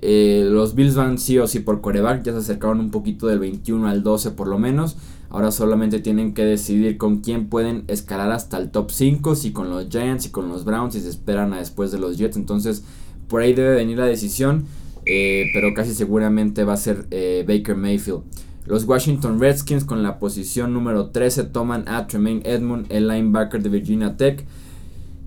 Eh, 0.02 0.46
los 0.50 0.76
Bills 0.76 0.96
van 0.96 1.18
sí 1.18 1.38
o 1.40 1.48
sí 1.48 1.60
por 1.60 1.80
coreback, 1.82 2.24
ya 2.24 2.32
se 2.34 2.40
acercaron 2.40 2.80
un 2.80 2.92
poquito 2.92 3.28
del 3.28 3.40
21 3.40 3.88
al 3.88 4.04
12 4.04 4.32
por 4.32 4.48
lo 4.48 4.60
menos. 4.60 4.98
Ahora 5.30 5.52
solamente 5.52 6.00
tienen 6.00 6.34
que 6.34 6.44
decidir 6.44 6.98
con 6.98 7.20
quién 7.20 7.50
pueden 7.50 7.84
escalar 7.88 8.32
hasta 8.32 8.58
el 8.58 8.72
top 8.72 8.92
5, 8.92 9.36
si 9.36 9.52
con 9.52 9.70
los 9.70 9.90
Giants, 9.90 10.26
y 10.26 10.30
con 10.32 10.50
los 10.50 10.66
Browns, 10.66 10.96
si 10.96 11.02
se 11.02 11.10
esperan 11.10 11.54
a 11.54 11.60
después 11.60 11.92
de 11.92 12.00
los 12.00 12.18
Jets. 12.18 12.36
Entonces 12.36 12.84
por 13.30 13.42
ahí 13.42 13.54
debe 13.54 13.76
venir 13.76 13.98
la 13.98 14.06
decisión, 14.06 14.66
eh, 15.12 15.50
pero 15.54 15.74
casi 15.74 15.96
seguramente 15.96 16.64
va 16.64 16.74
a 16.74 16.78
ser 16.78 17.08
eh, 17.10 17.44
Baker 17.48 17.76
Mayfield. 17.76 18.22
Los 18.68 18.86
Washington 18.86 19.40
Redskins 19.40 19.84
con 19.84 20.04
la 20.04 20.20
posición 20.20 20.72
número 20.72 21.08
13 21.08 21.46
toman 21.46 21.88
a 21.88 22.06
Tremaine 22.06 22.44
Edmund, 22.46 22.86
el 22.90 23.08
linebacker 23.08 23.64
de 23.64 23.70
Virginia 23.70 24.18
Tech. 24.18 24.46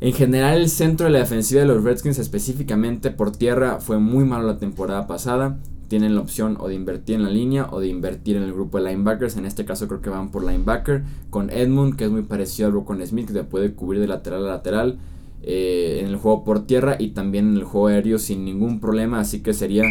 En 0.00 0.12
general, 0.12 0.58
el 0.58 0.68
centro 0.68 1.06
de 1.06 1.12
la 1.12 1.18
defensiva 1.18 1.62
de 1.62 1.66
los 1.66 1.82
Redskins, 1.82 2.20
específicamente 2.20 3.10
por 3.10 3.32
tierra, 3.32 3.80
fue 3.80 3.98
muy 3.98 4.24
malo 4.24 4.46
la 4.46 4.58
temporada 4.58 5.08
pasada. 5.08 5.58
Tienen 5.88 6.14
la 6.14 6.20
opción 6.20 6.56
o 6.60 6.68
de 6.68 6.74
invertir 6.74 7.16
en 7.16 7.24
la 7.24 7.30
línea 7.30 7.66
o 7.68 7.80
de 7.80 7.88
invertir 7.88 8.36
en 8.36 8.44
el 8.44 8.52
grupo 8.52 8.78
de 8.78 8.88
linebackers. 8.88 9.36
En 9.36 9.46
este 9.46 9.64
caso, 9.64 9.88
creo 9.88 10.00
que 10.00 10.10
van 10.10 10.30
por 10.30 10.44
linebacker. 10.44 11.02
Con 11.28 11.50
Edmund, 11.50 11.96
que 11.96 12.04
es 12.04 12.10
muy 12.10 12.22
parecido 12.22 12.68
a 12.68 12.70
Rocon 12.70 13.04
Smith, 13.04 13.26
que 13.26 13.32
te 13.32 13.42
puede 13.42 13.72
cubrir 13.72 14.00
de 14.00 14.06
lateral 14.06 14.44
a 14.46 14.50
lateral. 14.50 14.98
Eh, 15.44 15.98
en 16.00 16.06
el 16.06 16.16
juego 16.16 16.44
por 16.44 16.66
tierra 16.66 16.94
y 17.00 17.08
también 17.08 17.48
en 17.48 17.56
el 17.56 17.64
juego 17.64 17.88
aéreo 17.88 18.18
sin 18.18 18.44
ningún 18.44 18.80
problema. 18.80 19.20
Así 19.20 19.40
que 19.40 19.52
sería 19.52 19.82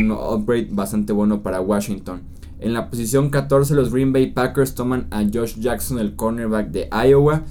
un 0.00 0.10
upgrade 0.10 0.68
bastante 0.70 1.12
bueno 1.12 1.42
para 1.42 1.60
Washington. 1.60 2.22
En 2.60 2.72
la 2.72 2.90
posición 2.90 3.30
14, 3.30 3.74
los 3.74 3.92
Green 3.92 4.12
Bay 4.12 4.32
Packers 4.32 4.74
toman 4.74 5.06
a 5.10 5.22
Josh 5.22 5.58
Jackson, 5.60 6.00
el 6.00 6.16
cornerback 6.16 6.70
de 6.70 6.88
Iowa. 6.90 7.44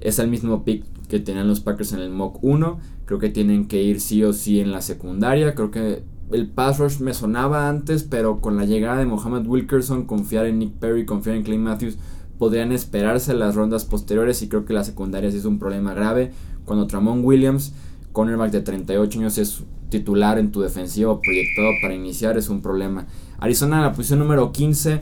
Es 0.00 0.18
el 0.18 0.28
mismo 0.28 0.64
pick 0.64 0.84
que 1.08 1.20
tenían 1.20 1.48
los 1.48 1.60
Packers 1.60 1.92
en 1.92 2.00
el 2.00 2.10
mock 2.10 2.38
1. 2.42 2.80
Creo 3.04 3.18
que 3.18 3.28
tienen 3.28 3.68
que 3.68 3.82
ir 3.82 4.00
sí 4.00 4.24
o 4.24 4.32
sí 4.32 4.60
en 4.60 4.72
la 4.72 4.80
secundaria. 4.80 5.54
Creo 5.54 5.70
que 5.70 6.02
el 6.32 6.48
pass 6.48 6.78
rush 6.78 7.00
me 7.00 7.14
sonaba 7.14 7.68
antes, 7.68 8.02
pero 8.02 8.40
con 8.40 8.56
la 8.56 8.64
llegada 8.64 8.98
de 8.98 9.06
Mohamed 9.06 9.46
Wilkerson, 9.46 10.06
confiar 10.06 10.46
en 10.46 10.58
Nick 10.58 10.72
Perry, 10.72 11.04
confiar 11.04 11.36
en 11.36 11.42
Clay 11.42 11.58
Matthews, 11.58 11.98
podrían 12.38 12.72
esperarse 12.72 13.34
las 13.34 13.54
rondas 13.54 13.84
posteriores 13.84 14.42
y 14.42 14.48
creo 14.48 14.64
que 14.64 14.72
la 14.74 14.84
secundaria 14.84 15.30
sí 15.30 15.38
es 15.38 15.44
un 15.44 15.58
problema 15.58 15.94
grave. 15.94 16.32
Cuando 16.66 16.86
Tramon 16.86 17.24
Williams, 17.24 17.72
cornerback 18.12 18.50
de 18.50 18.60
38 18.60 19.18
años, 19.20 19.38
es 19.38 19.62
titular 19.88 20.38
en 20.38 20.52
tu 20.52 20.60
defensivo 20.60 21.20
proyectado 21.22 21.68
para 21.80 21.94
iniciar, 21.94 22.36
es 22.36 22.50
un 22.50 22.60
problema. 22.60 23.06
Arizona 23.38 23.76
en 23.76 23.82
la 23.82 23.92
posición 23.92 24.18
número 24.18 24.52
15, 24.52 25.00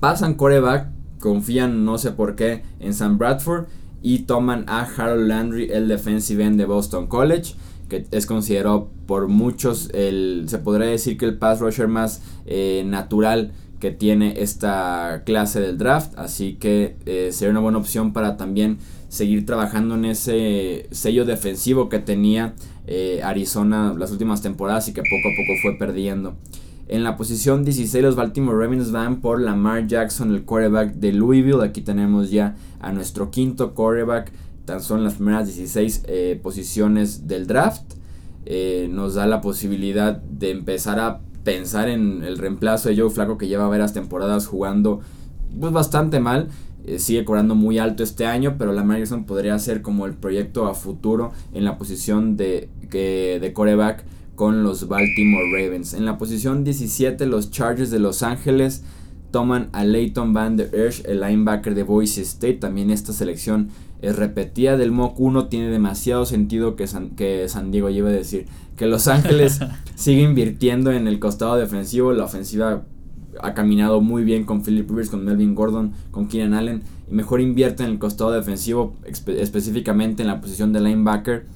pasan 0.00 0.34
coreback, 0.34 0.88
confían 1.20 1.84
no 1.84 1.98
sé 1.98 2.12
por 2.12 2.36
qué 2.36 2.62
en 2.80 2.94
Sam 2.94 3.18
Bradford 3.18 3.66
y 4.02 4.20
toman 4.20 4.64
a 4.68 4.82
Harold 4.82 5.26
Landry, 5.26 5.70
el 5.70 5.88
defensive 5.88 6.44
end 6.44 6.58
de 6.58 6.64
Boston 6.64 7.06
College, 7.06 7.54
que 7.88 8.06
es 8.10 8.26
considerado 8.26 8.88
por 9.06 9.28
muchos, 9.28 9.90
el, 9.94 10.44
se 10.46 10.58
podría 10.58 10.88
decir 10.88 11.16
que 11.16 11.24
el 11.24 11.38
pass 11.38 11.60
rusher 11.60 11.88
más 11.88 12.22
eh, 12.46 12.84
natural 12.86 13.52
que 13.80 13.90
tiene 13.90 14.34
esta 14.38 15.22
clase 15.24 15.60
del 15.60 15.78
draft, 15.78 16.18
así 16.18 16.54
que 16.54 16.96
eh, 17.04 17.30
sería 17.32 17.50
una 17.50 17.60
buena 17.60 17.78
opción 17.78 18.12
para 18.12 18.36
también 18.36 18.78
seguir 19.08 19.46
trabajando 19.46 19.94
en 19.94 20.06
ese 20.06 20.88
sello 20.90 21.24
defensivo 21.24 21.88
que 21.88 21.98
tenía 21.98 22.54
eh, 22.86 23.20
Arizona 23.22 23.94
las 23.96 24.10
últimas 24.10 24.42
temporadas 24.42 24.88
y 24.88 24.92
que 24.92 25.02
poco 25.02 25.28
a 25.28 25.36
poco 25.36 25.60
fue 25.62 25.78
perdiendo. 25.78 26.34
En 26.88 27.02
la 27.02 27.16
posición 27.16 27.64
16 27.64 28.02
los 28.02 28.16
Baltimore 28.16 28.58
Ravens 28.58 28.92
van 28.92 29.20
por 29.20 29.40
Lamar 29.40 29.86
Jackson, 29.86 30.32
el 30.32 30.44
quarterback 30.44 30.94
de 30.94 31.12
Louisville. 31.12 31.64
Aquí 31.64 31.80
tenemos 31.80 32.30
ya 32.30 32.56
a 32.80 32.92
nuestro 32.92 33.30
quinto 33.30 33.74
quarterback. 33.74 34.30
Tan 34.64 34.80
son 34.80 35.04
las 35.04 35.14
primeras 35.14 35.46
16 35.46 36.04
eh, 36.06 36.40
posiciones 36.42 37.26
del 37.26 37.46
draft. 37.46 37.82
Nos 38.90 39.14
da 39.14 39.26
la 39.26 39.40
posibilidad 39.40 40.16
de 40.16 40.52
empezar 40.52 41.00
a 41.00 41.20
pensar 41.46 41.88
en 41.88 42.24
el 42.24 42.38
reemplazo 42.38 42.88
de 42.88 42.96
Joe 42.96 43.08
Flaco 43.08 43.38
que 43.38 43.46
lleva 43.46 43.68
varias 43.68 43.92
temporadas 43.92 44.48
jugando 44.48 45.00
pues, 45.60 45.72
bastante 45.72 46.18
mal. 46.18 46.48
Eh, 46.84 46.98
sigue 46.98 47.24
cobrando 47.24 47.54
muy 47.54 47.78
alto 47.78 48.02
este 48.02 48.26
año, 48.26 48.56
pero 48.58 48.72
Lamar 48.72 48.98
Jackson 48.98 49.26
podría 49.26 49.56
ser 49.60 49.80
como 49.80 50.06
el 50.06 50.14
proyecto 50.14 50.66
a 50.66 50.74
futuro 50.74 51.30
en 51.54 51.64
la 51.64 51.78
posición 51.78 52.36
de, 52.36 52.68
de 52.90 53.52
coreback 53.54 54.04
con 54.34 54.64
los 54.64 54.88
Baltimore 54.88 55.44
Ravens. 55.52 55.94
En 55.94 56.04
la 56.04 56.18
posición 56.18 56.64
17 56.64 57.26
los 57.26 57.52
Chargers 57.52 57.92
de 57.92 58.00
Los 58.00 58.24
Ángeles 58.24 58.82
toman 59.30 59.68
a 59.72 59.84
Leighton 59.84 60.32
Van 60.32 60.56
Der 60.56 60.74
Esch, 60.74 61.04
el 61.04 61.20
linebacker 61.20 61.76
de 61.76 61.84
Boise 61.84 62.22
State. 62.22 62.54
También 62.54 62.90
esta 62.90 63.12
selección 63.12 63.68
es 64.02 64.16
repetida 64.16 64.76
del 64.76 64.92
MOC 64.92 65.18
1. 65.18 65.48
Tiene 65.48 65.68
demasiado 65.68 66.26
sentido 66.26 66.76
que 66.76 66.86
San, 66.86 67.10
que 67.10 67.48
San 67.48 67.70
Diego 67.70 67.90
lleve 67.90 68.10
a 68.10 68.12
decir 68.12 68.46
que 68.76 68.86
Los 68.86 69.08
Ángeles 69.08 69.60
sigue 69.94 70.22
invirtiendo 70.22 70.92
en 70.92 71.06
el 71.08 71.18
costado 71.18 71.56
defensivo. 71.56 72.12
La 72.12 72.24
ofensiva 72.24 72.84
ha 73.42 73.54
caminado 73.54 74.00
muy 74.00 74.24
bien 74.24 74.44
con 74.44 74.62
Philip 74.62 74.88
Rivers, 74.88 75.10
con 75.10 75.24
Melvin 75.24 75.54
Gordon, 75.54 75.92
con 76.10 76.28
Keenan 76.28 76.54
Allen. 76.54 76.82
Y 77.10 77.14
mejor 77.14 77.40
invierte 77.40 77.84
en 77.84 77.90
el 77.90 77.98
costado 77.98 78.30
defensivo, 78.32 78.94
específicamente 79.04 80.22
en 80.22 80.28
la 80.28 80.40
posición 80.40 80.72
de 80.72 80.80
linebacker 80.80 81.46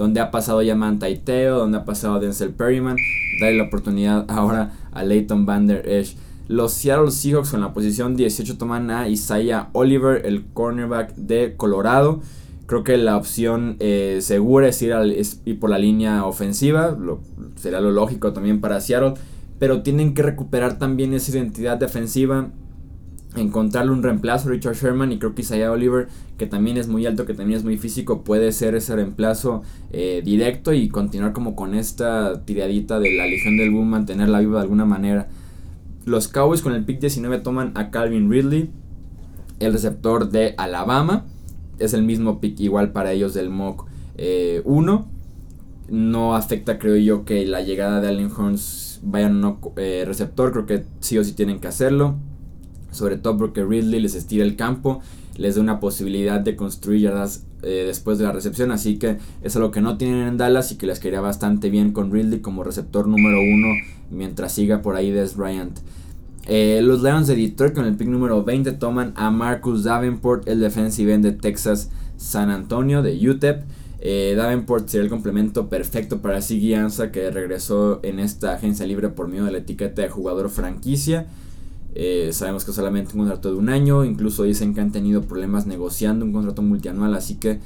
donde 0.00 0.20
ha 0.20 0.30
pasado 0.30 0.62
ya 0.62 0.78
Taiteo, 0.98 1.58
donde 1.58 1.76
ha 1.76 1.84
pasado 1.84 2.20
Denzel 2.20 2.54
Perryman, 2.54 2.96
darle 3.38 3.58
la 3.58 3.64
oportunidad 3.64 4.24
ahora 4.30 4.72
a 4.92 5.04
Leighton 5.04 5.44
Van 5.44 5.66
Der 5.66 5.86
Esch. 5.86 6.16
Los 6.48 6.72
Seattle 6.72 7.10
Seahawks 7.10 7.50
con 7.50 7.60
la 7.60 7.72
posición 7.72 8.16
18 8.16 8.58
toman 8.58 8.90
a 8.90 9.08
Isaiah 9.08 9.68
Oliver, 9.72 10.26
el 10.26 10.46
cornerback 10.52 11.14
de 11.14 11.54
Colorado. 11.56 12.20
Creo 12.66 12.84
que 12.84 12.96
la 12.96 13.16
opción 13.16 13.76
eh, 13.80 14.18
segura 14.20 14.68
es 14.68 14.80
ir, 14.82 14.92
al, 14.92 15.14
por 15.58 15.70
la 15.70 15.78
línea 15.78 16.24
ofensiva, 16.24 16.96
lo, 16.98 17.20
será 17.56 17.80
lo 17.80 17.90
lógico 17.90 18.32
también 18.32 18.60
para 18.60 18.80
Seattle, 18.80 19.14
pero 19.58 19.82
tienen 19.82 20.14
que 20.14 20.22
recuperar 20.22 20.78
también 20.78 21.14
esa 21.14 21.32
identidad 21.32 21.78
defensiva 21.78 22.50
encontrarle 23.36 23.92
un 23.92 24.02
reemplazo 24.02 24.48
a 24.48 24.52
Richard 24.52 24.74
Sherman 24.74 25.12
y 25.12 25.18
creo 25.18 25.34
que 25.34 25.42
Isaiah 25.42 25.70
Oliver 25.70 26.08
que 26.36 26.46
también 26.46 26.76
es 26.76 26.88
muy 26.88 27.06
alto 27.06 27.26
que 27.26 27.34
también 27.34 27.58
es 27.58 27.64
muy 27.64 27.78
físico 27.78 28.24
puede 28.24 28.50
ser 28.50 28.74
ese 28.74 28.96
reemplazo 28.96 29.62
eh, 29.92 30.20
directo 30.24 30.72
y 30.72 30.88
continuar 30.88 31.32
como 31.32 31.54
con 31.54 31.74
esta 31.74 32.44
tiradita 32.44 32.98
de 32.98 33.16
la 33.16 33.26
Legión 33.26 33.56
del 33.56 33.70
Boom 33.70 33.90
mantenerla 33.90 34.40
viva 34.40 34.56
de 34.56 34.62
alguna 34.62 34.84
manera 34.84 35.28
los 36.04 36.28
Cowboys 36.28 36.62
con 36.62 36.74
el 36.74 36.84
pick 36.84 37.00
19 37.00 37.38
toman 37.38 37.72
a 37.74 37.90
Calvin 37.90 38.30
Ridley 38.30 38.70
el 39.58 39.72
receptor 39.72 40.30
de 40.30 40.54
Alabama. 40.56 41.26
Es 41.78 41.94
el 41.94 42.02
mismo 42.02 42.40
pick 42.40 42.60
igual 42.60 42.92
para 42.92 43.12
ellos 43.12 43.34
del 43.34 43.50
mock 43.50 43.86
1 43.86 43.88
eh, 44.18 44.62
no 45.88 46.36
afecta 46.36 46.78
creo 46.78 46.96
yo 46.96 47.24
que 47.24 47.44
la 47.46 47.62
llegada 47.62 48.00
de 48.00 48.08
Allen 48.08 48.30
Horns 48.30 49.00
vaya 49.02 49.26
a 49.26 49.30
un 49.30 49.58
eh, 49.76 50.04
receptor. 50.06 50.52
Creo 50.52 50.66
que 50.66 50.84
sí 51.00 51.18
o 51.18 51.24
sí 51.24 51.32
tienen 51.32 51.60
que 51.60 51.68
hacerlo. 51.68 52.16
Sobre 52.90 53.16
todo 53.16 53.36
porque 53.36 53.64
Ridley 53.64 54.00
les 54.00 54.14
estira 54.14 54.44
el 54.44 54.56
campo, 54.56 55.00
les 55.36 55.54
da 55.54 55.60
una 55.60 55.80
posibilidad 55.80 56.40
de 56.40 56.56
construir 56.56 57.02
yardas 57.02 57.44
eh, 57.62 57.84
después 57.86 58.18
de 58.18 58.24
la 58.24 58.32
recepción, 58.32 58.72
así 58.72 58.98
que 58.98 59.18
es 59.42 59.56
algo 59.56 59.70
que 59.70 59.80
no 59.80 59.96
tienen 59.96 60.26
en 60.26 60.36
Dallas 60.36 60.72
y 60.72 60.76
que 60.76 60.86
les 60.86 60.98
quedaría 61.00 61.20
bastante 61.20 61.70
bien 61.70 61.92
con 61.92 62.10
Ridley 62.12 62.40
como 62.40 62.64
receptor 62.64 63.06
número 63.06 63.38
uno 63.40 63.68
mientras 64.10 64.52
siga 64.52 64.82
por 64.82 64.96
ahí 64.96 65.10
Des 65.10 65.36
Bryant. 65.36 65.78
Eh, 66.46 66.80
los 66.82 67.02
Lions 67.02 67.26
de 67.26 67.36
Detroit 67.36 67.74
con 67.74 67.84
el 67.84 67.96
pick 67.96 68.08
número 68.08 68.42
20 68.42 68.72
toman 68.72 69.12
a 69.16 69.30
Marcus 69.30 69.84
Davenport, 69.84 70.48
el 70.48 70.60
defensive 70.60 71.12
end 71.12 71.24
de 71.24 71.32
Texas 71.32 71.90
San 72.16 72.50
Antonio 72.50 73.02
de 73.02 73.28
UTEP. 73.28 73.62
Eh, 74.00 74.34
Davenport 74.36 74.88
sería 74.88 75.04
el 75.04 75.10
complemento 75.10 75.68
perfecto 75.68 76.22
para 76.22 76.40
Siggy 76.40 76.74
Ansa 76.74 77.12
que 77.12 77.30
regresó 77.30 78.00
en 78.02 78.18
esta 78.18 78.54
agencia 78.54 78.86
libre 78.86 79.10
por 79.10 79.28
medio 79.28 79.44
de 79.44 79.52
la 79.52 79.58
etiqueta 79.58 80.02
de 80.02 80.08
jugador 80.08 80.48
franquicia. 80.48 81.26
Eh, 81.94 82.30
sabemos 82.32 82.64
que 82.64 82.72
solamente 82.72 83.12
un 83.14 83.20
contrato 83.20 83.50
de 83.50 83.56
un 83.56 83.68
año, 83.68 84.04
incluso 84.04 84.44
dicen 84.44 84.74
que 84.74 84.80
han 84.80 84.92
tenido 84.92 85.22
problemas 85.22 85.66
negociando 85.66 86.24
un 86.24 86.32
contrato 86.32 86.62
multianual, 86.62 87.14
así 87.14 87.34
que 87.36 87.58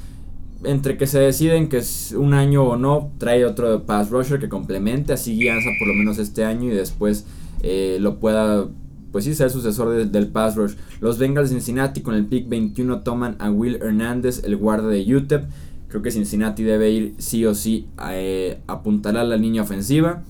entre 0.65 0.97
que 0.97 1.07
se 1.07 1.19
deciden 1.19 1.69
que 1.69 1.79
es 1.79 2.15
un 2.17 2.33
año 2.33 2.65
o 2.65 2.77
no, 2.77 3.11
trae 3.19 3.45
otro 3.45 3.85
pass 3.85 4.11
rusher 4.11 4.41
que 4.41 4.49
complemente, 4.49 5.13
así 5.13 5.37
Guianza 5.37 5.69
por 5.79 5.89
lo 5.89 5.95
menos 5.95 6.19
este 6.19 6.45
año 6.45 6.73
y 6.73 6.75
después 6.75 7.27
eh, 7.63 7.99
lo 8.01 8.19
pueda, 8.19 8.67
pues 9.13 9.25
sí, 9.25 9.35
ser 9.35 9.51
sucesor 9.51 10.07
del 10.07 10.29
pass 10.29 10.57
rush. 10.57 10.75
Los 11.01 11.19
Bengals 11.19 11.51
de 11.51 11.57
Cincinnati 11.57 12.01
con 12.01 12.15
el 12.15 12.25
pick 12.25 12.49
21 12.49 13.01
toman 13.01 13.37
a 13.39 13.51
Will 13.51 13.77
Hernández, 13.77 14.43
el 14.45 14.57
guarda 14.57 14.89
de 14.89 15.15
UTEP. 15.15 15.45
Creo 15.89 16.03
que 16.03 16.11
Cincinnati 16.11 16.63
debe 16.63 16.91
ir 16.91 17.15
sí 17.19 17.45
o 17.45 17.55
sí 17.55 17.87
a 17.97 18.17
eh, 18.17 18.61
apuntar 18.67 19.17
a 19.17 19.25
la 19.25 19.37
línea 19.37 19.63
ofensiva 19.63 20.25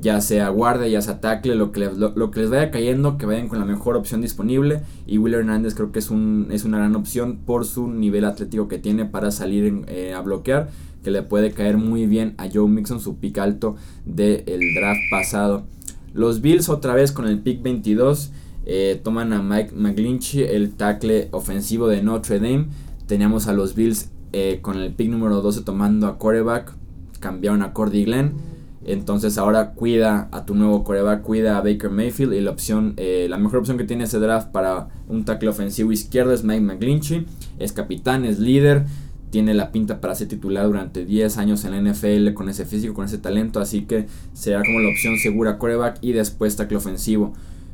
ya 0.00 0.20
sea 0.20 0.48
guardia, 0.48 0.88
ya 0.88 1.02
sea 1.02 1.20
tackle, 1.20 1.54
lo 1.54 1.72
que, 1.72 1.80
les, 1.80 1.96
lo, 1.96 2.30
que 2.30 2.40
les 2.40 2.50
vaya 2.50 2.70
cayendo, 2.70 3.16
que 3.16 3.26
vayan 3.26 3.48
con 3.48 3.58
la 3.58 3.64
mejor 3.64 3.96
opción 3.96 4.20
disponible. 4.20 4.80
Y 5.06 5.18
Will 5.18 5.34
Hernández 5.34 5.74
creo 5.74 5.92
que 5.92 5.98
es, 5.98 6.10
un, 6.10 6.48
es 6.50 6.64
una 6.64 6.78
gran 6.78 6.96
opción 6.96 7.38
por 7.44 7.64
su 7.64 7.88
nivel 7.88 8.24
atlético 8.24 8.68
que 8.68 8.78
tiene 8.78 9.04
para 9.04 9.30
salir 9.30 9.84
eh, 9.88 10.14
a 10.14 10.20
bloquear, 10.20 10.68
que 11.02 11.10
le 11.10 11.22
puede 11.22 11.52
caer 11.52 11.76
muy 11.76 12.06
bien 12.06 12.34
a 12.38 12.48
Joe 12.52 12.68
Mixon, 12.68 13.00
su 13.00 13.16
pick 13.16 13.38
alto 13.38 13.76
del 14.04 14.44
draft 14.74 15.00
pasado. 15.10 15.64
Los 16.12 16.40
Bills 16.40 16.68
otra 16.68 16.94
vez 16.94 17.12
con 17.12 17.26
el 17.26 17.40
pick 17.40 17.62
22 17.62 18.30
eh, 18.66 19.00
toman 19.02 19.32
a 19.32 19.42
Mike 19.42 19.72
McGlinchey, 19.74 20.42
el 20.42 20.74
tackle 20.74 21.28
ofensivo 21.32 21.88
de 21.88 22.02
Notre 22.02 22.40
Dame. 22.40 22.66
Teníamos 23.06 23.48
a 23.48 23.52
los 23.52 23.74
Bills 23.74 24.10
eh, 24.32 24.58
con 24.62 24.78
el 24.78 24.92
pick 24.92 25.10
número 25.10 25.40
12 25.40 25.62
tomando 25.62 26.06
a 26.06 26.18
quarterback, 26.18 26.74
cambiaron 27.20 27.62
a 27.62 27.72
Cordy 27.72 28.04
Glenn 28.04 28.53
entonces 28.84 29.38
ahora 29.38 29.72
cuida 29.72 30.28
a 30.30 30.44
tu 30.44 30.54
nuevo 30.54 30.84
coreback, 30.84 31.22
cuida 31.22 31.56
a 31.56 31.62
Baker 31.62 31.90
Mayfield 31.90 32.34
y 32.34 32.40
la 32.40 32.50
opción, 32.50 32.94
eh, 32.98 33.26
la 33.30 33.38
mejor 33.38 33.60
opción 33.60 33.78
que 33.78 33.84
tiene 33.84 34.04
ese 34.04 34.18
draft 34.18 34.48
para 34.48 34.88
un 35.08 35.24
tackle 35.24 35.48
ofensivo 35.48 35.90
izquierdo 35.90 36.32
es 36.32 36.44
Mike 36.44 36.60
McGlinchey. 36.60 37.26
Es 37.58 37.72
capitán, 37.72 38.24
es 38.24 38.38
líder, 38.38 38.84
tiene 39.30 39.54
la 39.54 39.72
pinta 39.72 40.00
para 40.00 40.14
ser 40.14 40.28
titular 40.28 40.66
durante 40.66 41.04
10 41.04 41.38
años 41.38 41.64
en 41.64 41.70
la 41.72 41.92
NFL 41.92 42.34
con 42.34 42.48
ese 42.48 42.66
físico, 42.66 42.94
con 42.94 43.06
ese 43.06 43.18
talento, 43.18 43.58
así 43.58 43.82
que 43.82 44.06
será 44.34 44.62
como 44.62 44.80
la 44.80 44.90
opción 44.90 45.16
segura 45.16 45.58
coreback 45.58 45.98
y 46.02 46.12
después 46.12 46.54
tackle 46.56 46.76
ofensivo. 46.76 47.32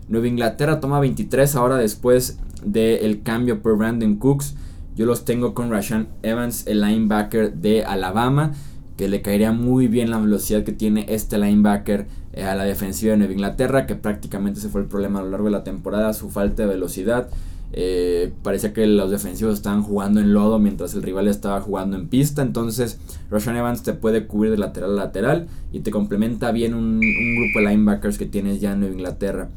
Nueva 0.08 0.28
Inglaterra 0.28 0.80
toma 0.80 1.00
23 1.00 1.56
ahora 1.56 1.76
después 1.76 2.38
del 2.64 3.22
cambio 3.22 3.62
por 3.62 3.76
Brandon 3.76 4.16
Cooks. 4.16 4.54
Yo 4.96 5.06
los 5.06 5.24
tengo 5.24 5.54
con 5.54 5.70
Rashan 5.70 6.08
Evans, 6.22 6.66
el 6.66 6.80
linebacker 6.80 7.54
de 7.54 7.84
Alabama 7.84 8.52
que 9.00 9.08
le 9.08 9.22
caería 9.22 9.50
muy 9.50 9.88
bien 9.88 10.10
la 10.10 10.18
velocidad 10.18 10.62
que 10.62 10.72
tiene 10.72 11.06
este 11.08 11.38
linebacker 11.38 12.06
eh, 12.34 12.42
a 12.42 12.54
la 12.54 12.64
defensiva 12.64 13.12
de 13.12 13.16
Nueva 13.16 13.32
Inglaterra, 13.32 13.86
que 13.86 13.94
prácticamente 13.94 14.60
se 14.60 14.68
fue 14.68 14.82
el 14.82 14.88
problema 14.88 15.20
a 15.20 15.22
lo 15.22 15.30
largo 15.30 15.46
de 15.46 15.52
la 15.52 15.64
temporada, 15.64 16.12
su 16.12 16.28
falta 16.28 16.64
de 16.64 16.68
velocidad. 16.68 17.30
Eh, 17.72 18.30
parecía 18.42 18.74
que 18.74 18.86
los 18.86 19.10
defensivos 19.10 19.54
estaban 19.54 19.82
jugando 19.82 20.20
en 20.20 20.34
lodo 20.34 20.58
mientras 20.58 20.92
el 20.92 21.02
rival 21.02 21.28
estaba 21.28 21.62
jugando 21.62 21.96
en 21.96 22.08
pista. 22.08 22.42
Entonces, 22.42 22.98
Roshan 23.30 23.56
Evans 23.56 23.82
te 23.82 23.94
puede 23.94 24.26
cubrir 24.26 24.50
de 24.50 24.58
lateral 24.58 24.90
a 24.90 25.04
lateral 25.04 25.46
y 25.72 25.80
te 25.80 25.90
complementa 25.90 26.52
bien 26.52 26.74
un, 26.74 27.00
grupo 27.00 27.60
de 27.60 27.70
linebackers 27.70 28.18
que 28.18 28.26
tienes 28.26 28.60
ya 28.60 28.72
en 28.72 28.80
Nueva 28.80 28.94
Inglaterra. 28.96 29.48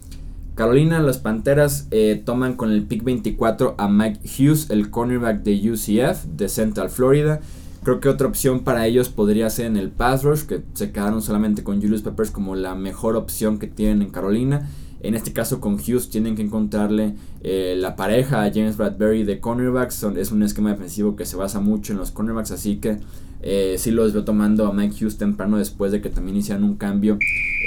Carolina, 0.56 1.02
los 1.02 1.18
Panteras 1.18 1.90
eh, 1.92 2.22
toman 2.24 2.56
con 2.56 2.72
el 2.72 2.84
pick 2.84 3.04
24 3.04 3.76
a 3.78 3.90
Mike 3.90 4.22
Hughes, 4.24 4.70
el 4.70 4.90
cornerback 4.90 5.44
de 5.44 5.70
UCF 5.70 6.28
de 6.28 6.48
Central 6.48 6.90
Florida. 6.90 7.42
Creo 7.84 8.00
que 8.00 8.08
otra 8.08 8.28
opción 8.28 8.62
para 8.62 8.88
ellos 8.88 9.10
podría 9.10 9.50
ser 9.50 9.66
en 9.66 9.76
el 9.78 9.90
pass 9.90 10.24
rush, 10.24 10.44
que 10.44 10.62
se 10.74 10.92
quedaron 10.92 11.22
solamente 11.22 11.64
con 11.64 11.82
Julius 11.82 12.02
Peppers 12.02 12.32
como 12.32 12.56
la 12.56 12.76
mejor 12.76 13.16
opción 13.18 13.60
que 13.60 13.68
tienen 13.68 14.02
en 14.02 14.10
Carolina. 14.10 14.70
En 15.02 15.16
este 15.16 15.34
caso 15.34 15.60
con 15.60 15.74
Hughes 15.74 16.10
tienen 16.10 16.38
que 16.38 16.44
encontrarle 16.44 17.16
eh, 17.42 17.76
la 17.78 17.98
pareja 17.98 18.44
a 18.44 18.52
James 18.54 18.78
Bradbury 18.78 19.26
de 19.26 19.42
cornerbacks. 19.42 20.04
es 20.16 20.32
un 20.32 20.44
esquema 20.44 20.72
defensivo 20.72 21.18
que 21.18 21.26
se 21.26 21.36
basa 21.36 21.60
mucho 21.60 21.92
en 21.92 22.00
los 22.00 22.12
cornerbacks, 22.12 22.52
así 22.52 22.78
que 22.78 23.00
eh, 23.42 23.76
sí 23.78 23.92
los 23.92 24.14
veo 24.14 24.24
tomando 24.24 24.66
a 24.66 24.72
Mike 24.72 25.04
Hughes 25.04 25.18
temprano 25.18 25.58
después 25.58 25.92
de 25.92 26.00
que 26.00 26.10
también 26.10 26.38
hicieron 26.38 26.64
un 26.64 26.78
cambio 26.78 27.18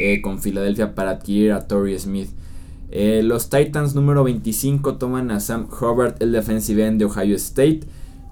eh, 0.00 0.22
con 0.22 0.40
Filadelfia 0.40 0.94
para 0.94 1.10
adquirir 1.10 1.52
a 1.52 1.68
Torrey 1.68 1.98
Smith. 1.98 2.30
los 2.90 3.50
Titans 3.50 3.94
número 3.94 4.24
25 4.24 4.96
toman 4.96 5.30
a 5.30 5.40
Sam 5.40 5.68
Hobart, 5.78 6.22
el 6.22 6.32
defensive 6.32 6.86
end 6.86 7.00
de 7.00 7.04
Ohio 7.04 7.36
State 7.36 7.80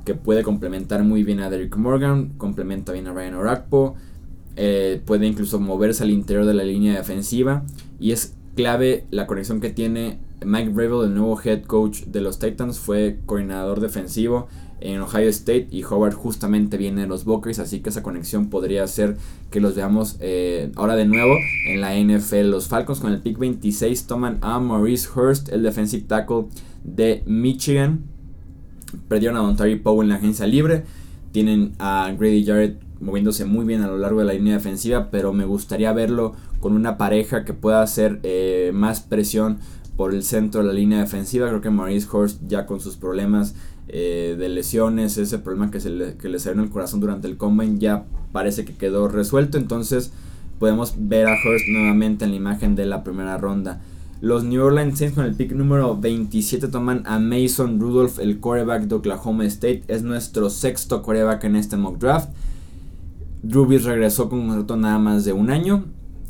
que 0.05 0.15
puede 0.15 0.43
complementar 0.43 1.03
muy 1.03 1.23
bien 1.25 1.41
a 1.41 1.51
Derrick 1.51 1.77
Morgan, 1.77 2.31
complementa 2.37 2.93
bien 2.93 3.07
a 3.07 3.13
Ryan 3.13 3.35
Orakpo, 3.35 3.95
eh, 4.57 5.01
puede 5.05 5.27
incluso 5.27 5.59
moverse 5.59 6.05
al 6.05 6.11
interior 6.11 6.45
de 6.45 6.55
la 6.55 6.65
línea 6.65 6.97
defensiva 6.97 7.65
y 7.99 8.13
es 8.13 8.35
clave 8.55 9.07
la 9.11 9.27
conexión 9.27 9.61
que 9.61 9.71
tiene 9.71 10.19
Mike 10.45 10.71
Breville, 10.71 11.07
el 11.07 11.15
nuevo 11.15 11.41
head 11.43 11.63
coach 11.63 12.03
de 12.05 12.21
los 12.21 12.39
Titans, 12.39 12.79
fue 12.79 13.19
coordinador 13.27 13.81
defensivo 13.81 14.49
en 14.81 15.01
Ohio 15.01 15.29
State 15.31 15.69
y 15.71 15.83
Howard 15.83 16.13
justamente 16.13 16.77
viene 16.77 17.03
de 17.03 17.07
los 17.07 17.25
Buckeyes, 17.25 17.59
así 17.59 17.81
que 17.81 17.89
esa 17.89 18.03
conexión 18.03 18.51
podría 18.51 18.87
ser 18.87 19.17
que 19.51 19.61
los 19.61 19.75
veamos 19.75 20.17
eh, 20.21 20.71
ahora 20.77 20.95
de 20.95 21.07
nuevo 21.07 21.35
en 21.67 21.81
la 21.81 21.95
NFL. 21.99 22.51
Los 22.51 22.69
Falcons 22.69 23.01
con 23.01 23.13
el 23.13 23.21
pick 23.21 23.39
26 23.39 24.07
toman 24.07 24.39
a 24.43 24.61
Maurice 24.61 25.09
Hurst, 25.15 25.49
el 25.49 25.63
defensive 25.63 26.05
tackle 26.07 26.47
de 26.83 27.23
Michigan. 27.27 28.05
Perdieron 29.09 29.37
a 29.37 29.41
Don 29.41 29.57
Terry 29.57 29.77
Powell 29.77 30.07
en 30.07 30.11
la 30.11 30.17
agencia 30.17 30.47
libre. 30.47 30.85
Tienen 31.33 31.73
a 31.79 32.13
Grady 32.19 32.45
Jarrett 32.45 32.81
moviéndose 33.01 33.45
muy 33.45 33.65
bien 33.65 33.83
a 33.83 33.87
lo 33.87 33.99
largo 33.99 34.21
de 34.21 34.27
la 34.27 34.33
línea 34.33 34.55
defensiva, 34.55 35.11
pero 35.11 35.33
me 35.33 35.45
gustaría 35.45 35.93
verlo 35.93 36.35
con 36.61 36.75
una 36.75 36.97
pareja 36.97 37.45
que 37.45 37.53
pueda 37.53 37.83
hacer 37.83 38.21
eh, 38.23 38.71
más 38.75 39.01
presión 39.01 39.59
por 39.97 40.15
el 40.15 40.23
centro 40.23 40.63
de 40.63 40.69
la 40.69 40.73
línea 40.73 41.01
defensiva. 41.01 41.49
Creo 41.49 41.61
que 41.61 41.71
Maurice 41.71 42.09
Hurst 42.11 42.41
ya 42.49 42.67
con 42.67 42.81
sus 42.81 42.97
problemas 42.97 43.55
eh, 43.89 44.37
de 44.39 44.49
lesiones, 44.49 45.19
ese 45.19 45.39
problema 45.39 45.71
que, 45.71 45.81
se 45.81 45.91
le, 45.91 46.17
que 46.17 46.29
le 46.29 46.39
salió 46.39 46.61
en 46.61 46.67
el 46.67 46.73
corazón 46.73 47.01
durante 47.01 47.29
el 47.29 47.37
combine 47.37 47.79
ya 47.79 48.05
parece 48.33 48.65
que 48.65 48.75
quedó 48.75 49.09
resuelto. 49.09 49.59
Entonces 49.59 50.13
podemos 50.59 50.95
ver 50.97 51.27
a 51.27 51.33
Hurst 51.33 51.69
nuevamente 51.69 52.25
en 52.25 52.31
la 52.31 52.37
imagen 52.37 52.75
de 52.75 52.87
la 52.87 53.05
primera 53.05 53.37
ronda. 53.37 53.83
Los 54.25 54.43
New 54.43 54.65
Orleans 54.65 54.99
Saints 54.99 55.15
con 55.15 55.27
el 55.27 55.35
pick 55.35 55.53
número 55.53 55.99
27 56.01 56.69
toman 56.69 57.03
a 57.05 57.19
Mason 57.19 57.79
Rudolph, 57.79 58.19
el 58.19 58.41
quarterback 58.41 58.85
de 58.85 58.95
Oklahoma 58.95 59.45
State. 59.45 59.83
Es 59.87 60.03
nuestro 60.03 60.49
sexto 60.49 61.03
quarterback 61.03 61.45
en 61.45 61.57
este 61.57 61.77
mock 61.77 61.99
draft. 61.99 62.31
Rubis 63.47 63.85
regresó 63.85 64.31
con 64.31 64.39
un 64.39 64.47
contrato 64.47 64.79
nada 64.79 64.99
más 64.99 65.27
de 65.27 65.35
un 65.35 65.51
año, 65.51 65.85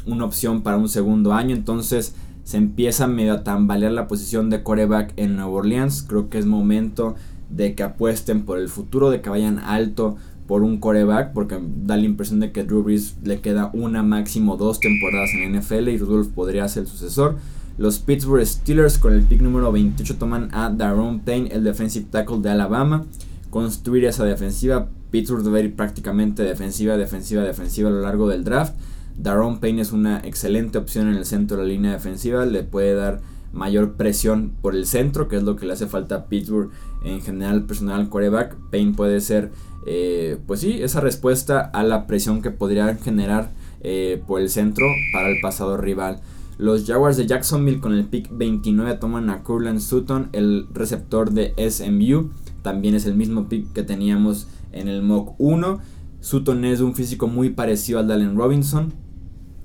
una 0.06 0.24
opción 0.24 0.62
para 0.62 0.76
un 0.76 0.88
segundo 0.88 1.34
año. 1.34 1.54
Entonces 1.54 2.16
se 2.42 2.56
empieza 2.56 3.06
medio 3.06 3.32
a 3.32 3.44
tambalear 3.44 3.92
la 3.92 4.08
posición 4.08 4.50
de 4.50 4.64
quarterback 4.64 5.12
en 5.14 5.36
Nueva 5.36 5.52
Orleans. 5.52 6.02
Creo 6.02 6.28
que 6.28 6.38
es 6.38 6.46
momento 6.46 7.14
de 7.48 7.76
que 7.76 7.84
apuesten 7.84 8.44
por 8.44 8.58
el 8.58 8.70
futuro, 8.70 9.10
de 9.10 9.20
que 9.20 9.30
vayan 9.30 9.60
alto 9.60 10.16
por 10.48 10.64
un 10.64 10.78
coreback, 10.78 11.32
porque 11.32 11.60
da 11.84 11.96
la 11.96 12.06
impresión 12.06 12.40
de 12.40 12.50
que 12.50 12.64
Drew 12.64 12.84
le 13.22 13.40
queda 13.40 13.70
una 13.72 14.02
máximo 14.02 14.56
dos 14.56 14.80
temporadas 14.80 15.30
en 15.36 15.56
NFL 15.56 15.90
y 15.90 15.98
Rudolph 15.98 16.32
podría 16.34 16.66
ser 16.66 16.82
el 16.82 16.88
sucesor. 16.88 17.36
Los 17.76 17.98
Pittsburgh 17.98 18.46
Steelers 18.46 18.98
con 18.98 19.14
el 19.14 19.22
pick 19.22 19.40
número 19.40 19.72
28 19.72 20.16
toman 20.16 20.48
a 20.52 20.70
Daron 20.70 21.20
Payne, 21.20 21.50
el 21.52 21.64
defensive 21.64 22.06
tackle 22.08 22.40
de 22.40 22.50
Alabama. 22.50 23.04
Construir 23.50 24.04
esa 24.04 24.24
defensiva. 24.24 24.88
Pittsburgh 25.10 25.42
debe 25.42 25.62
ir 25.62 25.74
prácticamente 25.74 26.44
defensiva, 26.44 26.96
defensiva, 26.96 27.42
defensiva 27.42 27.88
a 27.88 27.92
lo 27.92 28.00
largo 28.00 28.28
del 28.28 28.44
draft. 28.44 28.74
Daron 29.16 29.58
Payne 29.58 29.82
es 29.82 29.92
una 29.92 30.20
excelente 30.20 30.78
opción 30.78 31.08
en 31.08 31.16
el 31.16 31.24
centro 31.24 31.56
de 31.56 31.64
la 31.64 31.68
línea 31.68 31.92
defensiva. 31.92 32.46
Le 32.46 32.62
puede 32.62 32.94
dar 32.94 33.20
mayor 33.52 33.94
presión 33.94 34.52
por 34.60 34.74
el 34.74 34.86
centro, 34.86 35.28
que 35.28 35.36
es 35.36 35.42
lo 35.42 35.56
que 35.56 35.66
le 35.66 35.72
hace 35.72 35.86
falta 35.86 36.14
a 36.14 36.24
Pittsburgh 36.26 36.70
en 37.04 37.22
general 37.22 37.64
personal 37.64 38.08
quarterback. 38.08 38.56
Payne 38.70 38.94
puede 38.94 39.20
ser, 39.20 39.50
eh, 39.86 40.38
pues 40.46 40.60
sí, 40.60 40.80
esa 40.82 41.00
respuesta 41.00 41.60
a 41.60 41.82
la 41.82 42.06
presión 42.06 42.40
que 42.42 42.50
podría 42.50 42.94
generar 42.96 43.50
eh, 43.82 44.22
por 44.26 44.40
el 44.40 44.48
centro 44.48 44.86
para 45.12 45.28
el 45.28 45.40
pasado 45.40 45.76
rival. 45.76 46.20
Los 46.56 46.86
Jaguars 46.86 47.16
de 47.16 47.26
Jacksonville 47.26 47.80
con 47.80 47.92
el 47.92 48.04
pick 48.04 48.28
29 48.30 48.94
toman 48.94 49.28
a 49.28 49.42
Curland 49.42 49.80
Sutton, 49.80 50.28
el 50.32 50.68
receptor 50.72 51.32
de 51.32 51.52
SMU. 51.68 52.30
También 52.62 52.94
es 52.94 53.06
el 53.06 53.16
mismo 53.16 53.48
pick 53.48 53.72
que 53.72 53.82
teníamos 53.82 54.46
en 54.72 54.88
el 54.88 55.02
mock 55.02 55.34
1. 55.38 55.80
Sutton 56.20 56.64
es 56.64 56.80
un 56.80 56.94
físico 56.94 57.26
muy 57.26 57.50
parecido 57.50 57.98
al 57.98 58.06
de 58.06 58.28
Robinson. 58.28 58.92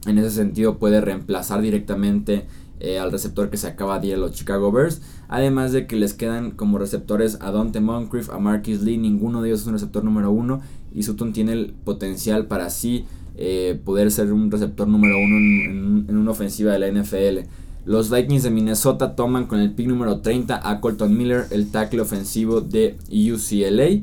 En 0.08 0.18
ese 0.18 0.32
sentido 0.32 0.80
puede 0.80 1.00
reemplazar 1.00 1.62
directamente 1.62 2.48
eh, 2.80 2.98
al 2.98 3.12
receptor 3.12 3.50
que 3.50 3.58
se 3.58 3.68
acaba 3.68 4.00
de 4.00 4.08
ir 4.08 4.14
a 4.16 4.18
los 4.18 4.32
Chicago 4.32 4.72
Bears. 4.72 5.02
Además 5.28 5.72
de 5.72 5.86
que 5.86 5.96
les 5.96 6.14
quedan 6.14 6.52
como 6.52 6.80
receptores 6.80 7.38
a 7.42 7.52
Dante 7.52 7.82
Moncrief, 7.82 8.32
a 8.32 8.40
Marquis 8.40 8.82
Lee. 8.82 8.98
Ninguno 8.98 9.42
de 9.42 9.50
ellos 9.50 9.62
es 9.62 9.68
un 9.68 9.74
receptor 9.74 10.04
número 10.04 10.32
1. 10.32 10.60
Y 10.96 11.04
Sutton 11.04 11.34
tiene 11.34 11.54
el 11.54 11.74
potencial 11.84 12.48
para 12.48 12.66
así 12.66 13.06
eh, 13.42 13.80
poder 13.86 14.12
ser 14.12 14.34
un 14.34 14.52
receptor 14.52 14.86
número 14.86 15.18
uno 15.18 15.38
en, 15.38 16.18
una 16.18 16.32
ofensiva 16.32 16.74
de 16.74 16.80
la 16.80 16.92
NFL. 16.92 17.48
Los 17.86 18.12
Vikings 18.12 18.44
de 18.44 18.50
Minnesota 18.50 19.16
toman 19.16 19.48
con 19.48 19.62
el 19.62 19.72
pick 19.72 19.88
número 19.88 20.20
30 20.20 20.70
a 20.70 20.82
Colton 20.82 21.18
Miller, 21.18 21.46
el 21.52 21.72
tackle 21.72 22.02
ofensivo 22.02 22.60
de 22.60 22.98
UCLA. 23.08 24.02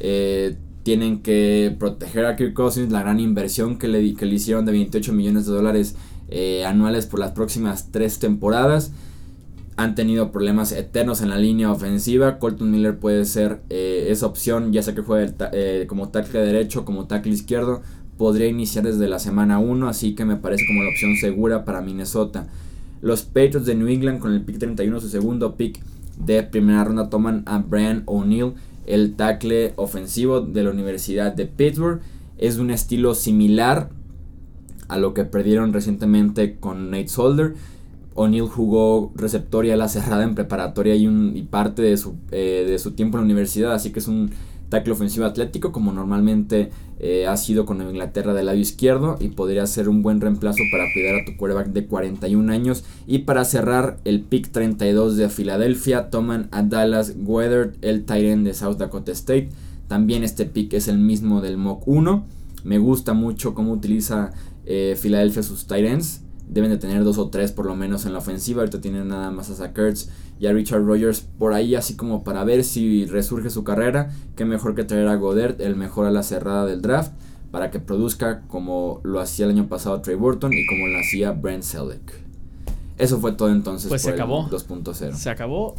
Eh, 0.00 0.56
tienen 0.82 1.20
que 1.20 1.76
proteger 1.78 2.24
a 2.24 2.36
Kirk 2.36 2.54
Cousins, 2.54 2.90
la 2.90 3.02
gran 3.02 3.20
inversión 3.20 3.78
que 3.78 3.86
le, 3.86 4.14
que 4.14 4.24
le 4.24 4.36
hicieron 4.36 4.64
de 4.64 4.72
28 4.72 5.12
millones 5.12 5.44
de 5.44 5.52
dólares 5.52 5.96
eh, 6.30 6.64
anuales 6.64 7.04
por 7.04 7.20
las 7.20 7.32
próximas 7.32 7.90
tres 7.90 8.18
temporadas. 8.18 8.92
Han 9.76 9.94
tenido 9.94 10.32
problemas 10.32 10.72
eternos 10.72 11.20
en 11.20 11.28
la 11.28 11.36
línea 11.36 11.70
ofensiva. 11.70 12.38
Colton 12.38 12.70
Miller 12.70 12.98
puede 12.98 13.26
ser 13.26 13.60
esa 13.68 14.24
opción, 14.24 14.72
ya 14.72 14.82
sea 14.82 14.94
que 14.94 15.02
juegue 15.02 15.34
como 15.86 16.08
tackle 16.08 16.40
derecho, 16.40 16.86
como 16.86 17.06
tackle 17.06 17.34
izquierdo 17.34 17.82
podría 18.16 18.48
iniciar 18.48 18.84
desde 18.84 19.08
la 19.08 19.18
semana 19.18 19.58
1, 19.58 19.88
así 19.88 20.14
que 20.14 20.24
me 20.24 20.36
parece 20.36 20.66
como 20.66 20.82
la 20.82 20.90
opción 20.90 21.16
segura 21.16 21.64
para 21.64 21.80
Minnesota. 21.80 22.46
Los 23.00 23.22
Patriots 23.22 23.66
de 23.66 23.74
New 23.74 23.88
England 23.88 24.18
con 24.20 24.32
el 24.32 24.42
pick 24.42 24.58
31, 24.58 25.00
su 25.00 25.08
segundo 25.08 25.56
pick 25.56 25.80
de 26.18 26.42
primera 26.42 26.84
ronda, 26.84 27.10
toman 27.10 27.42
a 27.46 27.58
Brian 27.58 28.02
O'Neill, 28.06 28.54
el 28.86 29.14
tackle 29.14 29.72
ofensivo 29.76 30.40
de 30.40 30.62
la 30.62 30.70
Universidad 30.70 31.32
de 31.32 31.46
Pittsburgh. 31.46 32.00
Es 32.38 32.58
un 32.58 32.70
estilo 32.70 33.14
similar 33.14 33.90
a 34.88 34.98
lo 34.98 35.14
que 35.14 35.24
perdieron 35.24 35.72
recientemente 35.72 36.56
con 36.56 36.90
Nate 36.90 37.08
Solder. 37.08 37.54
O'Neill 38.14 38.46
jugó 38.46 39.12
receptor 39.16 39.66
y 39.66 39.70
a 39.70 39.76
la 39.76 39.88
cerrada 39.88 40.22
en 40.22 40.34
preparatoria 40.34 40.94
y, 40.94 41.06
un, 41.06 41.36
y 41.36 41.42
parte 41.42 41.82
de 41.82 41.96
su, 41.96 42.14
eh, 42.30 42.64
de 42.66 42.78
su 42.78 42.92
tiempo 42.92 43.16
en 43.16 43.22
la 43.22 43.24
universidad, 43.24 43.72
así 43.72 43.90
que 43.90 43.98
es 43.98 44.08
un 44.08 44.30
tackle 44.68 44.92
ofensivo 44.92 45.26
atlético 45.26 45.72
como 45.72 45.92
normalmente 45.92 46.70
eh, 46.98 47.26
ha 47.26 47.36
sido 47.36 47.66
con 47.66 47.80
Inglaterra 47.82 48.34
del 48.34 48.46
lado 48.46 48.58
izquierdo 48.58 49.16
y 49.20 49.28
podría 49.28 49.66
ser 49.66 49.88
un 49.88 50.02
buen 50.02 50.20
reemplazo 50.20 50.62
para 50.72 50.84
cuidar 50.92 51.16
a 51.16 51.24
tu 51.24 51.36
quarterback 51.36 51.68
de 51.68 51.86
41 51.86 52.52
años. 52.52 52.84
Y 53.06 53.20
para 53.20 53.44
cerrar 53.44 53.98
el 54.04 54.22
pick 54.22 54.50
32 54.50 55.16
de 55.16 55.28
Filadelfia 55.28 56.10
toman 56.10 56.48
a 56.50 56.62
Dallas 56.62 57.14
Weather 57.16 57.74
el 57.82 58.04
end 58.08 58.46
de 58.46 58.54
South 58.54 58.76
Dakota 58.76 59.12
State. 59.12 59.50
También 59.88 60.24
este 60.24 60.46
pick 60.46 60.72
es 60.74 60.88
el 60.88 60.98
mismo 60.98 61.40
del 61.40 61.56
mock 61.56 61.86
1 61.86 62.34
me 62.64 62.78
gusta 62.78 63.12
mucho 63.12 63.54
cómo 63.54 63.72
utiliza 63.72 64.32
eh, 64.66 64.96
Filadelfia 64.98 65.42
sus 65.42 65.70
ends 65.70 66.22
deben 66.48 66.70
de 66.70 66.76
tener 66.76 67.04
dos 67.04 67.18
o 67.18 67.28
tres 67.28 67.52
por 67.52 67.66
lo 67.66 67.74
menos 67.76 68.06
en 68.06 68.12
la 68.12 68.18
ofensiva. 68.18 68.60
Ahorita 68.60 68.80
tienen 68.80 69.08
nada 69.08 69.30
más 69.30 69.50
a 69.50 69.54
Zach 69.54 69.78
y 70.38 70.46
a 70.46 70.52
Richard 70.52 70.84
Rogers 70.84 71.20
por 71.38 71.52
ahí, 71.52 71.74
así 71.74 71.96
como 71.96 72.24
para 72.24 72.44
ver 72.44 72.64
si 72.64 73.06
resurge 73.06 73.50
su 73.50 73.64
carrera. 73.64 74.10
Qué 74.36 74.44
mejor 74.44 74.74
que 74.74 74.84
traer 74.84 75.08
a 75.08 75.16
Godert, 75.16 75.60
el 75.60 75.76
mejor 75.76 76.06
a 76.06 76.10
la 76.10 76.22
cerrada 76.22 76.66
del 76.66 76.82
draft, 76.82 77.12
para 77.50 77.70
que 77.70 77.80
produzca 77.80 78.42
como 78.48 79.00
lo 79.04 79.20
hacía 79.20 79.46
el 79.46 79.52
año 79.52 79.68
pasado 79.68 80.00
Trey 80.00 80.16
Burton 80.16 80.52
y 80.52 80.66
como 80.66 80.86
lo 80.88 80.98
hacía 80.98 81.32
Brent 81.32 81.62
Selleck. 81.62 82.24
Eso 82.98 83.18
fue 83.20 83.32
todo 83.32 83.50
entonces. 83.50 83.88
Pues 83.88 84.02
se 84.02 84.10
acabó. 84.10 84.48
2.0. 84.48 85.14
Se 85.14 85.30
acabó. 85.30 85.74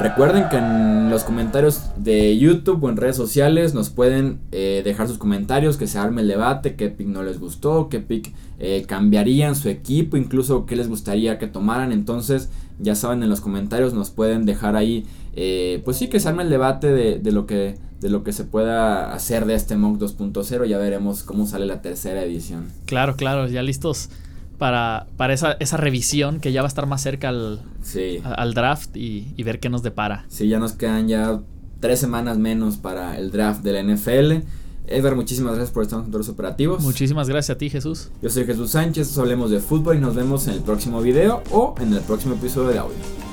Recuerden 0.00 0.48
que 0.48 0.56
en 0.56 1.10
los 1.10 1.24
comentarios 1.24 1.90
de 1.94 2.38
YouTube 2.38 2.82
o 2.82 2.88
en 2.88 2.96
redes 2.96 3.16
sociales 3.16 3.74
nos 3.74 3.90
pueden 3.90 4.40
eh, 4.50 4.80
dejar 4.82 5.08
sus 5.08 5.18
comentarios, 5.18 5.76
que 5.76 5.86
se 5.86 5.98
arme 5.98 6.22
el 6.22 6.28
debate, 6.28 6.74
qué 6.74 6.88
pick 6.88 7.06
no 7.06 7.22
les 7.22 7.38
gustó, 7.38 7.90
qué 7.90 8.00
pick 8.00 8.32
eh, 8.58 8.84
cambiarían 8.88 9.54
su 9.54 9.68
equipo, 9.68 10.16
incluso 10.16 10.64
qué 10.64 10.74
les 10.74 10.88
gustaría 10.88 11.38
que 11.38 11.48
tomaran. 11.48 11.92
Entonces, 11.92 12.48
ya 12.78 12.94
saben, 12.94 13.22
en 13.22 13.28
los 13.28 13.42
comentarios 13.42 13.92
nos 13.92 14.08
pueden 14.08 14.46
dejar 14.46 14.74
ahí, 14.74 15.04
eh, 15.36 15.82
pues 15.84 15.98
sí, 15.98 16.08
que 16.08 16.18
se 16.18 16.30
arme 16.30 16.44
el 16.44 16.50
debate 16.50 16.86
de, 16.86 17.18
de, 17.18 17.32
lo 17.32 17.44
que, 17.44 17.76
de 18.00 18.08
lo 18.08 18.24
que 18.24 18.32
se 18.32 18.44
pueda 18.44 19.12
hacer 19.12 19.44
de 19.44 19.54
este 19.54 19.76
Monk 19.76 20.00
2.0. 20.00 20.64
Ya 20.64 20.78
veremos 20.78 21.24
cómo 21.24 21.46
sale 21.46 21.66
la 21.66 21.82
tercera 21.82 22.22
edición. 22.22 22.68
Claro, 22.86 23.16
claro, 23.16 23.48
ya 23.48 23.62
listos 23.62 24.08
para, 24.60 25.06
para 25.16 25.32
esa, 25.32 25.52
esa, 25.52 25.78
revisión 25.78 26.38
que 26.38 26.52
ya 26.52 26.60
va 26.60 26.66
a 26.66 26.68
estar 26.68 26.86
más 26.86 27.00
cerca 27.00 27.30
al, 27.30 27.62
al 28.22 28.54
draft 28.54 28.94
y, 28.94 29.32
y, 29.34 29.42
ver 29.42 29.58
qué 29.58 29.70
nos 29.70 29.82
depara. 29.82 30.26
Sí, 30.28 30.48
ya 30.48 30.58
nos 30.58 30.72
quedan 30.74 31.08
ya 31.08 31.40
tres 31.80 31.98
semanas 31.98 32.36
menos 32.36 32.76
para 32.76 33.18
el 33.18 33.30
draft 33.30 33.64
de 33.64 33.72
la 33.72 33.82
NFL. 33.82 34.46
Edgar, 34.86 35.16
muchísimas 35.16 35.54
gracias 35.54 35.72
por 35.72 35.82
estar 35.82 36.02
con 36.02 36.12
los 36.12 36.28
operativos. 36.28 36.82
Muchísimas 36.82 37.26
gracias 37.26 37.56
a 37.56 37.58
ti, 37.58 37.70
Jesús. 37.70 38.10
Yo 38.20 38.28
soy 38.28 38.44
Jesús 38.44 38.72
Sánchez, 38.72 39.16
hablemos 39.16 39.50
de 39.50 39.60
fútbol 39.60 39.96
y 39.96 40.00
nos 40.00 40.14
vemos 40.14 40.46
en 40.46 40.54
el 40.54 40.60
próximo 40.60 41.00
video 41.00 41.42
o 41.50 41.74
en 41.80 41.94
el 41.94 42.00
próximo 42.00 42.34
episodio 42.34 42.68
de 42.68 42.78
audio. 42.80 43.29